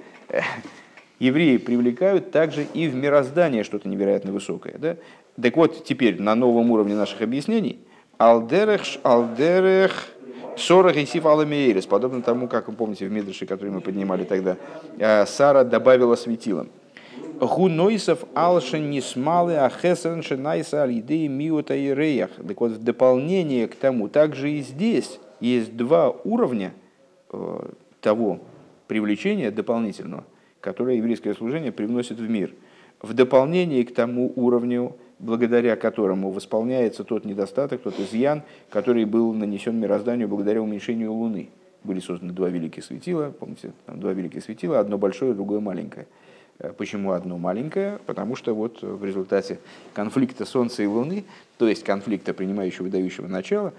Евреи 1.18 1.58
привлекают 1.58 2.30
также 2.30 2.64
и 2.72 2.88
в 2.88 2.94
мироздание 2.94 3.62
что-то 3.62 3.88
невероятно 3.88 4.32
высокое. 4.32 4.76
Да? 4.78 4.96
Так 5.40 5.56
вот, 5.56 5.84
теперь 5.84 6.20
на 6.20 6.34
новом 6.34 6.70
уровне 6.70 6.94
наших 6.94 7.20
объяснений. 7.20 7.78
Алдерех, 8.16 8.82
алдерех, 9.02 10.08
Сорах 10.60 10.96
и 10.96 11.06
Сиф 11.06 11.26
Аламейрис, 11.26 11.86
подобно 11.86 12.22
тому, 12.22 12.48
как 12.48 12.68
вы 12.68 12.74
помните 12.74 13.06
в 13.06 13.12
Мидрше, 13.12 13.46
который 13.46 13.70
мы 13.70 13.80
поднимали 13.80 14.24
тогда, 14.24 14.56
э, 14.98 15.26
Сара 15.26 15.64
добавила 15.64 16.16
светилом. 16.16 16.68
Гунойсов 17.40 18.24
алшен 18.34 18.90
нисмалы 18.90 19.56
ахесрен 19.56 20.22
шенайса 20.22 20.82
алидеи 20.82 21.26
миута 21.26 21.74
и 21.74 21.94
реях. 21.94 22.30
Так 22.46 22.60
вот, 22.60 22.72
в 22.72 22.84
дополнение 22.84 23.66
к 23.66 23.74
тому, 23.76 24.08
также 24.08 24.50
и 24.50 24.60
здесь 24.60 25.18
есть 25.40 25.74
два 25.74 26.10
уровня 26.10 26.74
э, 27.32 27.70
того 28.02 28.40
привлечения 28.88 29.50
дополнительного, 29.50 30.24
которое 30.60 30.96
еврейское 30.96 31.34
служение 31.34 31.72
привносит 31.72 32.18
в 32.18 32.28
мир. 32.28 32.52
В 33.00 33.14
дополнение 33.14 33.84
к 33.84 33.94
тому 33.94 34.30
уровню, 34.36 34.96
благодаря 35.20 35.76
которому 35.76 36.30
восполняется 36.30 37.04
тот 37.04 37.24
недостаток, 37.24 37.82
тот 37.82 37.98
изъян, 38.00 38.42
который 38.70 39.04
был 39.04 39.32
нанесен 39.32 39.78
мирозданию 39.78 40.28
благодаря 40.28 40.62
уменьшению 40.62 41.12
Луны. 41.12 41.50
Были 41.84 42.00
созданы 42.00 42.32
два 42.32 42.48
великих 42.48 42.84
светила, 42.84 43.30
помните, 43.30 43.72
там 43.86 44.00
два 44.00 44.12
великих 44.12 44.42
светила, 44.42 44.80
одно 44.80 44.98
большое, 44.98 45.34
другое 45.34 45.60
маленькое. 45.60 46.06
Э, 46.58 46.72
почему 46.72 47.12
одно 47.12 47.38
маленькое? 47.38 47.98
Потому 48.06 48.34
что 48.34 48.54
вот 48.54 48.82
в 48.82 49.04
результате 49.04 49.60
конфликта 49.94 50.44
Солнца 50.44 50.82
и 50.82 50.86
Луны, 50.86 51.24
то 51.58 51.68
есть 51.68 51.84
конфликта 51.84 52.34
принимающего 52.34 52.86
и 52.86 52.90
дающего 52.90 53.28
начала, 53.28 53.72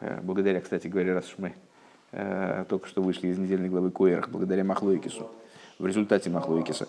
э, 0.00 0.20
благодаря, 0.22 0.60
кстати 0.60 0.88
говоря, 0.88 1.14
раз 1.14 1.26
уж 1.26 1.34
мы 1.38 1.54
э, 2.12 2.64
только 2.68 2.88
что 2.88 3.02
вышли 3.02 3.28
из 3.28 3.38
недельной 3.38 3.68
главы 3.68 3.90
Коэрах, 3.90 4.28
благодаря 4.28 4.62
Махлоикису, 4.64 5.30
в 5.78 5.86
результате 5.86 6.30
Махлоикиса, 6.30 6.88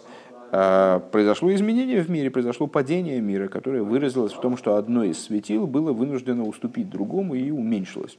произошло 1.12 1.52
изменение 1.54 2.04
в 2.04 2.12
мире, 2.12 2.30
произошло 2.30 2.68
падение 2.68 3.20
мира, 3.22 3.48
которое 3.48 3.82
выразилось 3.82 4.34
в 4.34 4.40
том, 4.40 4.56
что 4.56 4.76
одно 4.76 5.04
из 5.04 5.18
светил 5.20 5.66
было 5.66 5.94
вынуждено 5.94 6.44
уступить 6.44 6.92
другому 6.92 7.34
и 7.34 7.50
уменьшилось. 7.50 8.18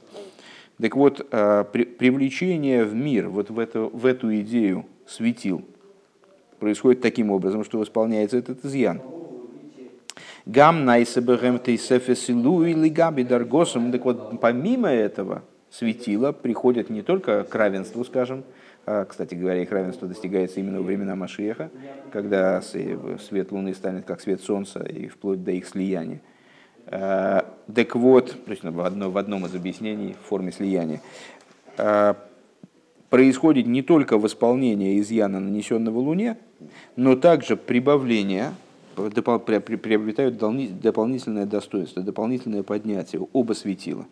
Так 0.81 0.97
вот, 0.97 1.25
а, 1.31 1.63
привлечение 1.63 2.83
в 2.83 2.93
мир, 2.93 3.29
вот 3.29 3.49
в 3.49 3.57
эту, 3.57 3.89
в 3.93 4.05
эту 4.05 4.35
идею 4.41 4.85
светил, 5.07 5.63
происходит 6.59 7.01
таким 7.01 7.31
образом, 7.31 7.63
что 7.63 7.79
восполняется 7.79 8.37
этот 8.37 8.65
изъян. 8.65 9.01
Гам 10.45 10.83
найсебэгэм 10.83 11.59
тейсефесилу 11.59 12.65
или 12.65 12.89
габи 12.89 13.23
даргосом. 13.23 13.91
Так 13.91 14.03
вот, 14.03 14.39
помимо 14.41 14.89
этого 14.89 15.43
светила 15.71 16.33
приходят 16.33 16.89
не 16.89 17.01
только 17.01 17.43
к 17.45 17.55
равенству, 17.55 18.03
скажем, 18.03 18.43
кстати 18.85 19.35
говоря, 19.35 19.61
их 19.61 19.71
равенство 19.71 20.07
достигается 20.07 20.59
именно 20.59 20.77
во 20.77 20.83
времена 20.83 21.15
Машиеха, 21.15 21.71
когда 22.11 22.61
свет 22.61 23.51
Луны 23.51 23.73
станет 23.73 24.05
как 24.05 24.21
свет 24.21 24.41
Солнца 24.41 24.83
и 24.83 25.07
вплоть 25.07 25.43
до 25.43 25.51
их 25.51 25.67
слияния. 25.67 26.21
А, 26.87 27.45
так 27.73 27.95
вот, 27.95 28.35
то 28.45 28.51
есть 28.51 28.63
в, 28.63 28.81
одно, 28.81 29.09
в 29.09 29.17
одном 29.17 29.45
из 29.45 29.55
объяснений 29.55 30.15
в 30.21 30.27
форме 30.27 30.51
слияния, 30.51 31.01
а, 31.77 32.15
происходит 33.09 33.65
не 33.65 33.81
только 33.81 34.17
восполнение 34.17 34.99
изъяна, 34.99 35.39
нанесенного 35.39 35.97
Луне, 35.99 36.37
но 36.95 37.15
также 37.15 37.57
прибавление, 37.57 38.51
приобретают 38.95 40.37
дополнительное 40.37 41.45
достоинство, 41.45 42.03
дополнительное 42.03 42.63
поднятие, 42.63 43.27
оба 43.33 43.53
светила. 43.53 44.05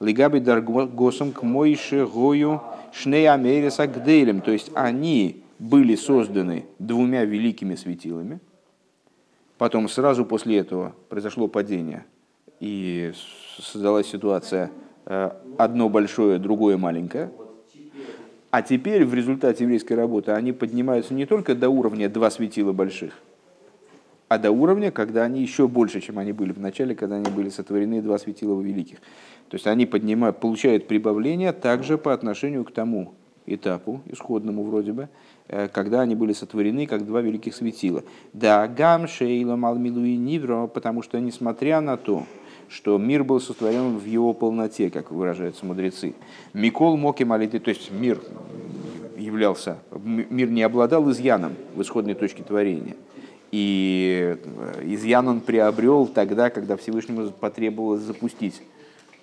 Лигаби 0.00 0.40
даргосом 0.40 1.32
к 1.32 1.42
Мойше 1.42 2.06
Гою 2.06 2.60
Шней 2.92 3.28
Америса 3.28 3.86
Гдейлем. 3.86 4.40
То 4.40 4.50
есть 4.50 4.70
они 4.74 5.42
были 5.58 5.94
созданы 5.94 6.66
двумя 6.78 7.24
великими 7.24 7.74
светилами. 7.74 8.40
Потом 9.58 9.88
сразу 9.88 10.24
после 10.24 10.58
этого 10.58 10.94
произошло 11.08 11.48
падение. 11.48 12.04
И 12.60 13.12
создалась 13.58 14.06
ситуация 14.06 14.70
э, 15.06 15.30
одно 15.58 15.88
большое, 15.88 16.38
другое 16.38 16.76
маленькое. 16.76 17.30
А 18.50 18.62
теперь 18.62 19.04
в 19.04 19.14
результате 19.14 19.64
еврейской 19.64 19.94
работы 19.94 20.32
они 20.32 20.52
поднимаются 20.52 21.12
не 21.12 21.26
только 21.26 21.54
до 21.54 21.68
уровня 21.68 22.08
два 22.08 22.30
светила 22.30 22.72
больших, 22.72 23.18
а 24.34 24.38
до 24.38 24.50
уровня, 24.50 24.90
когда 24.90 25.22
они 25.22 25.40
еще 25.40 25.68
больше, 25.68 26.00
чем 26.00 26.18
они 26.18 26.32
были 26.32 26.52
в 26.52 26.58
начале, 26.58 26.96
когда 26.96 27.16
они 27.16 27.30
были 27.30 27.50
сотворены 27.50 28.02
два 28.02 28.18
светила 28.18 28.60
великих. 28.60 28.98
То 29.48 29.54
есть 29.54 29.66
они 29.68 29.86
поднимают, 29.86 30.40
получают 30.40 30.88
прибавление 30.88 31.52
также 31.52 31.98
по 31.98 32.12
отношению 32.12 32.64
к 32.64 32.72
тому 32.72 33.14
этапу, 33.46 34.00
исходному 34.06 34.64
вроде 34.64 34.92
бы, 34.92 35.08
э, 35.46 35.68
когда 35.68 36.00
они 36.00 36.16
были 36.16 36.32
сотворены 36.32 36.86
как 36.86 37.06
два 37.06 37.20
великих 37.20 37.54
светила. 37.54 38.02
Да, 38.32 38.66
гам 38.66 39.06
шейла 39.06 39.54
малмилу 39.54 40.04
и 40.04 40.16
нивро, 40.16 40.66
потому 40.66 41.02
что 41.02 41.20
несмотря 41.20 41.80
на 41.80 41.96
то, 41.96 42.24
что 42.68 42.98
мир 42.98 43.22
был 43.22 43.40
сотворен 43.40 43.98
в 43.98 44.04
его 44.04 44.32
полноте, 44.32 44.90
как 44.90 45.12
выражаются 45.12 45.64
мудрецы. 45.64 46.14
Микол 46.54 46.96
моки 46.96 47.22
малиты, 47.22 47.60
то 47.60 47.68
есть 47.68 47.92
мир 47.92 48.20
являлся, 49.16 49.78
мир 49.92 50.50
не 50.50 50.62
обладал 50.62 51.08
изъяном 51.10 51.52
в 51.76 51.82
исходной 51.82 52.14
точке 52.14 52.42
творения. 52.42 52.96
И 53.56 54.36
э, 54.36 54.82
изъян 54.82 55.28
он 55.28 55.40
приобрел 55.40 56.08
тогда, 56.08 56.50
когда 56.50 56.76
Всевышнему 56.76 57.30
потребовалось 57.30 58.00
запустить 58.00 58.60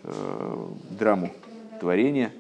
э, 0.03 0.67
драму 0.89 1.31
творения 1.81 2.31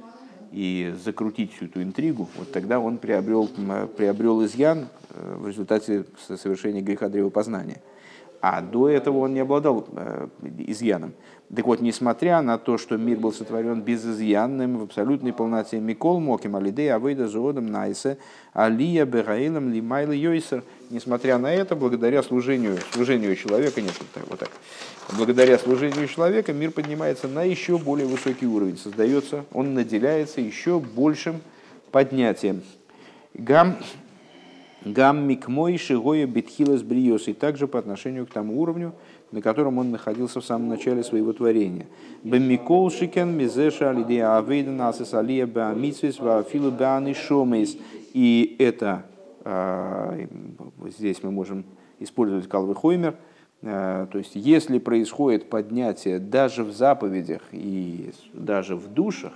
и 0.53 0.95
закрутить 1.03 1.53
всю 1.53 1.65
эту 1.65 1.83
интригу, 1.83 2.29
вот 2.37 2.49
тогда 2.53 2.79
он 2.79 2.97
приобрел, 2.97 3.49
приобрел 3.97 4.45
изъян 4.45 4.87
э, 5.09 5.35
в 5.37 5.49
результате 5.49 6.05
совершения 6.29 6.81
греха 6.81 7.09
древопознания. 7.09 7.81
А 8.41 8.61
до 8.61 8.89
этого 8.89 9.19
он 9.19 9.33
не 9.33 9.39
обладал 9.39 9.85
э, 9.95 10.27
изъяном. 10.57 11.13
Так 11.55 11.65
вот, 11.65 11.81
несмотря 11.81 12.41
на 12.41 12.57
то, 12.57 12.77
что 12.77 12.97
мир 12.97 13.19
был 13.19 13.33
сотворен 13.33 13.81
безызъянным, 13.81 14.77
в 14.77 14.83
абсолютной 14.83 15.33
полноте, 15.33 15.79
Микол 15.79 16.19
Моким 16.19 16.55
Алидей 16.55 16.91
Авейда 16.93 17.27
Зоодом 17.27 17.67
Найсе, 17.67 18.17
Алия 18.53 19.05
Бераилом 19.05 19.71
Лимайла 19.71 20.13
Йойсер, 20.13 20.63
несмотря 20.89 21.37
на 21.37 21.53
это, 21.53 21.75
благодаря 21.75 22.23
служению, 22.23 22.77
служению 22.91 23.35
человека, 23.35 23.81
нет, 23.81 23.93
вот 24.29 24.39
так, 24.39 24.49
благодаря 25.17 25.59
служению 25.59 26.07
человека 26.07 26.53
мир 26.53 26.71
поднимается 26.71 27.27
на 27.27 27.43
еще 27.43 27.77
более 27.77 28.07
высокий 28.07 28.47
уровень, 28.47 28.77
создается, 28.77 29.45
он 29.51 29.73
наделяется 29.73 30.39
еще 30.39 30.79
большим 30.79 31.41
поднятием. 31.91 32.63
Гам 33.33 33.77
Гаммик 34.83 35.47
мой 35.47 35.77
шигоя 35.77 36.25
битхилас 36.25 36.81
бриос, 36.81 37.27
и 37.27 37.33
также 37.33 37.67
по 37.67 37.77
отношению 37.77 38.25
к 38.25 38.31
тому 38.31 38.59
уровню, 38.59 38.93
на 39.31 39.41
котором 39.41 39.77
он 39.77 39.91
находился 39.91 40.41
в 40.41 40.45
самом 40.45 40.69
начале 40.69 41.03
своего 41.03 41.33
творения. 41.33 41.85
Бемикол 42.23 42.89
шикен 42.89 43.37
мизеша 43.37 43.91
алидея 43.91 44.37
авейда 44.37 44.71
насис 44.71 45.13
алия 45.13 45.45
беамитсвис 45.45 46.19
вафилу 46.19 46.71
беаны 46.71 47.13
шомейс. 47.13 47.77
И 48.13 48.55
это, 48.57 49.05
а, 49.43 50.17
здесь 50.87 51.21
мы 51.21 51.31
можем 51.31 51.63
использовать 51.99 52.49
калвы 52.49 52.73
хоймер, 52.73 53.15
а, 53.61 54.07
то 54.07 54.17
есть 54.17 54.31
если 54.33 54.79
происходит 54.79 55.47
поднятие 55.47 56.17
даже 56.17 56.63
в 56.63 56.71
заповедях 56.71 57.43
и 57.51 58.11
даже 58.33 58.75
в 58.75 58.91
душах, 58.91 59.33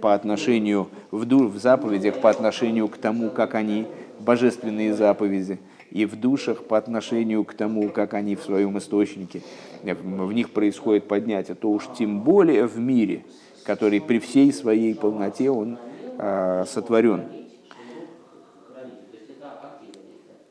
по 0.00 0.14
отношению 0.14 0.88
в, 1.10 1.24
ду, 1.24 1.48
в 1.48 1.58
заповедях 1.58 2.20
по 2.20 2.30
отношению 2.30 2.88
к 2.88 2.96
тому, 2.98 3.30
как 3.30 3.54
они 3.54 3.86
божественные 4.20 4.94
заповеди, 4.94 5.58
и 5.90 6.04
в 6.04 6.16
душах 6.16 6.64
по 6.64 6.76
отношению 6.76 7.44
к 7.44 7.54
тому, 7.54 7.88
как 7.88 8.14
они 8.14 8.36
в 8.36 8.42
своем 8.42 8.76
источнике, 8.78 9.42
в 9.82 10.32
них 10.32 10.50
происходит 10.50 11.08
поднятие, 11.08 11.54
то 11.54 11.70
уж 11.70 11.88
тем 11.98 12.20
более 12.20 12.66
в 12.66 12.78
мире, 12.78 13.24
который 13.64 14.00
при 14.00 14.18
всей 14.18 14.52
своей 14.52 14.94
полноте 14.94 15.50
он 15.50 15.78
э, 16.18 16.64
сотворен. 16.66 17.22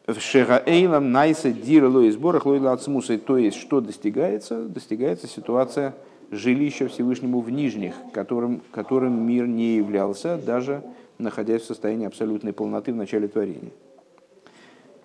В 0.07 0.22
Шегаэйлам 0.22 1.11
Найса 1.11 1.51
Диралу 1.51 2.01
и 2.01 2.11
сборах 2.11 2.45
Лойла 2.45 2.72
Ацмуса. 2.72 3.18
То 3.18 3.38
есть, 3.38 3.57
что 3.57 3.82
достигается? 3.82 4.63
Достигается 4.63 5.28
ситуация 5.28 5.95
жилища 6.32 6.88
Всевышнему 6.88 7.41
в 7.41 7.49
нижних, 7.49 7.93
которым, 8.13 8.61
которым 8.72 9.28
мир 9.28 9.47
не 9.47 9.76
являлся, 9.76 10.38
даже 10.38 10.82
находясь 11.18 11.63
в 11.63 11.65
состоянии 11.65 12.07
абсолютной 12.07 12.53
полноты 12.53 12.93
в 12.93 12.95
начале 12.95 13.28
творения. 13.28 13.72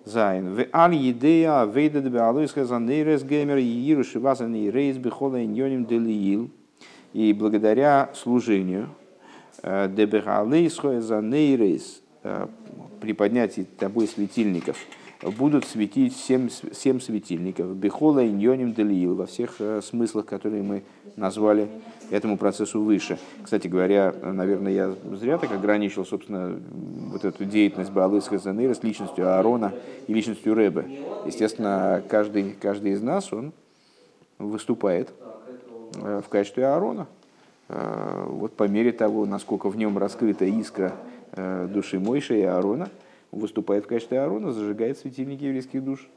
Зайн. 0.05 0.53
В 0.53 0.67
аль 0.73 0.95
едея 0.95 1.63
вейдет 1.63 2.11
бе 2.11 2.19
алойска 2.19 2.65
занейрес 2.65 3.23
геймер 3.23 3.57
и 3.57 3.91
иру 3.91 4.03
шивасан 4.03 4.53
и 4.53 4.69
рейс 4.69 4.97
бихола 4.97 5.43
иньоним 5.43 5.85
делиил. 5.85 6.51
И 7.13 7.31
благодаря 7.31 8.09
служению 8.13 8.89
э, 9.61 9.87
дебехалейсхо 9.87 10.99
занейрес 10.99 12.01
э, 12.23 12.47
при 12.99 13.13
поднятии 13.13 13.65
тобой 13.77 14.07
светильников 14.07 14.77
будут 15.31 15.65
светить 15.65 16.15
семь, 16.15 16.49
семь 16.49 16.99
светильников. 16.99 17.75
Бехола 17.75 18.25
иньоним 18.27 18.73
делиил 18.73 19.15
во 19.15 19.25
всех 19.25 19.55
э, 19.59 19.81
смыслах, 19.81 20.25
которые 20.25 20.63
мы 20.63 20.83
назвали 21.15 21.69
этому 22.09 22.37
процессу 22.37 22.81
выше. 22.81 23.17
Кстати 23.41 23.67
говоря, 23.67 24.13
наверное, 24.21 24.71
я 24.71 24.95
зря 25.13 25.37
так 25.37 25.51
ограничил, 25.51 26.05
собственно, 26.05 26.59
вот 27.11 27.25
эту 27.25 27.45
деятельность 27.45 27.91
Баалыс 27.91 28.27
Хазанейра 28.27 28.73
с 28.73 28.83
личностью 28.83 29.27
Аарона 29.27 29.73
и 30.07 30.13
личностью 30.13 30.53
Рэбе. 30.53 30.85
Естественно, 31.25 32.03
каждый, 32.09 32.55
каждый 32.59 32.91
из 32.91 33.01
нас, 33.01 33.31
он 33.31 33.53
выступает 34.39 35.13
э, 35.95 36.21
в 36.25 36.29
качестве 36.29 36.67
Аарона. 36.67 37.07
Э, 37.69 38.25
вот 38.27 38.53
по 38.55 38.67
мере 38.67 38.91
того, 38.91 39.25
насколько 39.25 39.69
в 39.69 39.77
нем 39.77 39.97
раскрыта 39.97 40.45
искра 40.45 40.93
души 41.35 41.99
Мойши 41.99 42.37
и 42.37 42.43
Аарона, 42.43 42.89
выступает 43.33 43.85
в 43.85 43.87
качестве 43.87 44.21
Аарона, 44.21 44.51
зажигает 44.51 44.97
светильники 44.97 45.43
еврейских 45.43 45.83
душ 45.83 46.09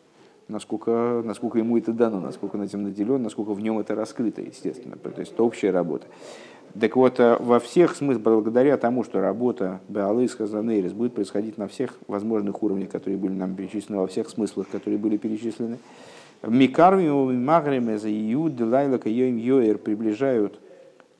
насколько, 0.49 1.23
насколько 1.25 1.59
ему 1.59 1.79
это 1.79 1.93
дано, 1.93 2.21
насколько 2.21 2.57
он 2.57 2.63
этим 2.63 2.83
наделен, 2.83 3.23
насколько 3.23 3.53
в 3.53 3.61
нем 3.61 3.79
это 3.79 3.95
раскрыто, 3.95 4.43
естественно. 4.43 4.97
То 4.97 5.21
есть 5.21 5.33
это 5.33 5.43
общая 5.43 5.71
работа. 5.71 6.07
Так 6.79 6.97
вот, 6.97 7.21
э, 7.21 7.37
во 7.41 7.59
всех 7.59 7.97
смыслах, 7.97 8.23
благодаря 8.23 8.77
тому, 8.77 9.03
что 9.03 9.21
работа 9.21 9.81
Беалыс 9.89 10.35
Хазанейрис 10.35 10.93
будет 10.93 11.15
происходить 11.15 11.57
на 11.57 11.69
всех 11.69 11.95
возможных 12.07 12.63
уровнях, 12.63 12.91
которые 12.91 13.17
были 13.17 13.33
нам 13.33 13.55
перечислены, 13.55 13.99
во 13.99 14.07
всех 14.07 14.29
смыслах, 14.29 14.69
которые 14.69 14.99
были 14.99 15.17
перечислены, 15.17 15.79
Микарвим 16.43 17.31
и 17.31 17.35
Магрем 17.35 17.99
за 17.99 18.11
Иуд, 18.11 18.57
Делайла 18.57 18.99
Кайоим 18.99 19.39
Йоэр 19.39 19.79
приближают 19.79 20.61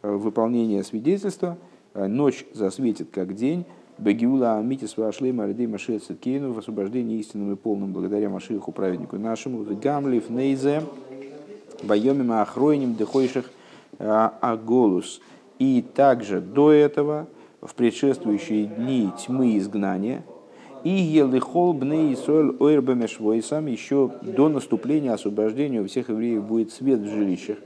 э, 0.03 0.11
выполнение 0.11 0.85
свидетельства, 0.85 1.57
э, 1.95 2.07
ночь 2.07 2.45
засветит 2.53 3.09
как 3.11 3.35
день, 3.35 3.65
Бегиула 3.99 4.59
Амитис 4.59 4.97
Вашлейма 4.97 5.45
Альдей 5.45 5.67
Машия 5.67 5.99
Циткейну 5.99 6.53
в 6.53 6.59
освобождении 6.59 7.19
истинным 7.19 7.53
и 7.53 7.57
полным 7.57 7.93
благодаря 7.93 8.29
Машиху 8.29 8.71
праведнику 8.71 9.17
нашему. 9.19 9.59
В 9.63 9.79
Гамлив 9.79 10.29
Нейзе 10.29 10.83
Байомима 11.83 12.43
Ахройним 12.43 12.95
Дехойших 12.95 13.51
а, 13.99 14.35
Аголус. 14.41 15.21
И 15.59 15.83
также 15.95 16.43
до 16.43 16.71
этого, 16.73 17.27
в 17.63 17.75
предшествующие 17.75 18.67
дни 18.67 19.11
тьмы 19.19 19.57
изгнания, 19.57 20.25
и 20.85 20.91
Елихол 20.91 21.73
Бней 21.73 22.13
Исоль 22.13 22.55
Ойрбамешвойсам 22.61 23.67
еще 23.67 24.13
до 24.21 24.49
наступления 24.51 25.15
освобождения 25.15 25.81
у 25.81 25.87
всех 25.87 26.11
евреев 26.11 26.45
будет 26.45 26.71
свет 26.71 27.01
в 27.01 27.09
жилищах. 27.09 27.59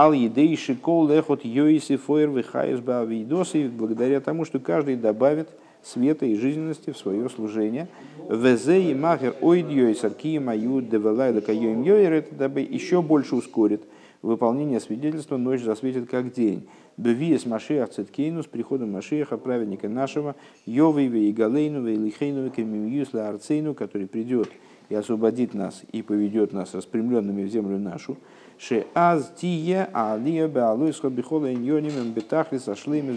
Ал 0.00 0.12
едей 0.12 0.56
шикол 0.56 1.08
лехот 1.08 1.44
йоиси 1.44 1.96
фойр 1.96 2.30
вихайс 2.30 2.78
бавидосы, 2.78 3.68
благодаря 3.68 4.20
тому, 4.20 4.44
что 4.44 4.60
каждый 4.60 4.94
добавит 4.94 5.48
света 5.82 6.24
и 6.24 6.36
жизненности 6.36 6.92
в 6.92 6.96
свое 6.96 7.28
служение. 7.28 7.88
Везе 8.30 8.80
и 8.92 8.94
махер 8.94 9.34
ойдьёй 9.40 9.96
сарки 9.96 10.38
маю 10.38 10.82
девелайла 10.82 11.40
кайоим 11.40 11.82
йоир, 11.82 12.12
это 12.12 12.32
дабы 12.32 12.60
еще 12.60 13.02
больше 13.02 13.34
ускорит 13.34 13.82
выполнение 14.22 14.78
свидетельства, 14.78 15.36
ночь 15.36 15.62
засветит 15.62 16.08
как 16.08 16.32
день. 16.32 16.68
Бевиес 16.96 17.44
Машиах 17.44 17.90
Циткейну 17.90 18.44
с 18.44 18.46
приходом 18.46 18.92
Машиаха, 18.92 19.36
праведника 19.36 19.88
нашего, 19.88 20.36
Йовейве 20.64 21.28
и 21.28 21.32
Галейну, 21.32 21.82
Вейлихейну, 21.82 22.50
Кемимьюсла 22.50 23.28
Арцейну, 23.28 23.74
который 23.74 24.06
придет 24.06 24.48
и 24.90 24.94
освободит 24.94 25.54
нас 25.54 25.82
и 25.90 26.02
поведет 26.02 26.52
нас 26.52 26.72
распрямленными 26.74 27.42
в 27.42 27.48
землю 27.48 27.78
нашу. 27.78 28.16
Ше 28.58 28.86
аз 28.94 29.32
тие 29.36 29.88
алия 29.92 30.48
беалуисха 30.48 31.10
бихола 31.10 31.52
иньонимем 31.52 32.12
бетахлис 32.12 32.66
ашлимис 32.68 33.16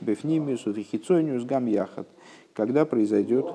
бефнимиус 0.00 0.66
вихицойниус 0.66 1.44
гам 1.44 1.66
яхат. 1.66 2.08
Когда 2.54 2.84
произойдет 2.84 3.46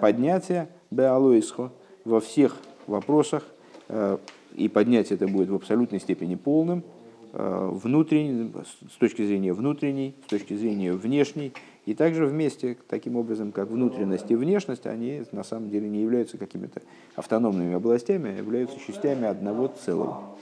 поднятие 0.00 0.68
беалуисха 0.90 1.70
во 2.04 2.20
всех 2.20 2.56
вопросах, 2.88 3.44
э, 3.88 4.18
и 4.56 4.68
поднятие 4.68 5.14
это 5.14 5.28
будет 5.28 5.48
в 5.48 5.54
абсолютной 5.54 6.00
степени 6.00 6.34
полным, 6.34 6.82
э, 7.34 7.68
внутренней, 7.72 8.50
с 8.92 8.96
точки 8.98 9.24
зрения 9.24 9.52
внутренней, 9.52 10.16
с 10.26 10.30
точки 10.30 10.56
зрения 10.56 10.92
внешней, 10.92 11.52
и 11.86 11.94
также 11.94 12.26
вместе, 12.26 12.76
таким 12.88 13.14
образом, 13.14 13.52
как 13.52 13.68
внутренность 13.68 14.28
и 14.28 14.34
внешность, 14.34 14.86
они 14.86 15.22
на 15.30 15.44
самом 15.44 15.70
деле 15.70 15.88
не 15.88 16.02
являются 16.02 16.36
какими-то 16.36 16.82
автономными 17.14 17.74
областями, 17.74 18.30
а 18.30 18.36
являются 18.36 18.76
частями 18.84 19.26
одного 19.26 19.68
целого. 19.68 20.36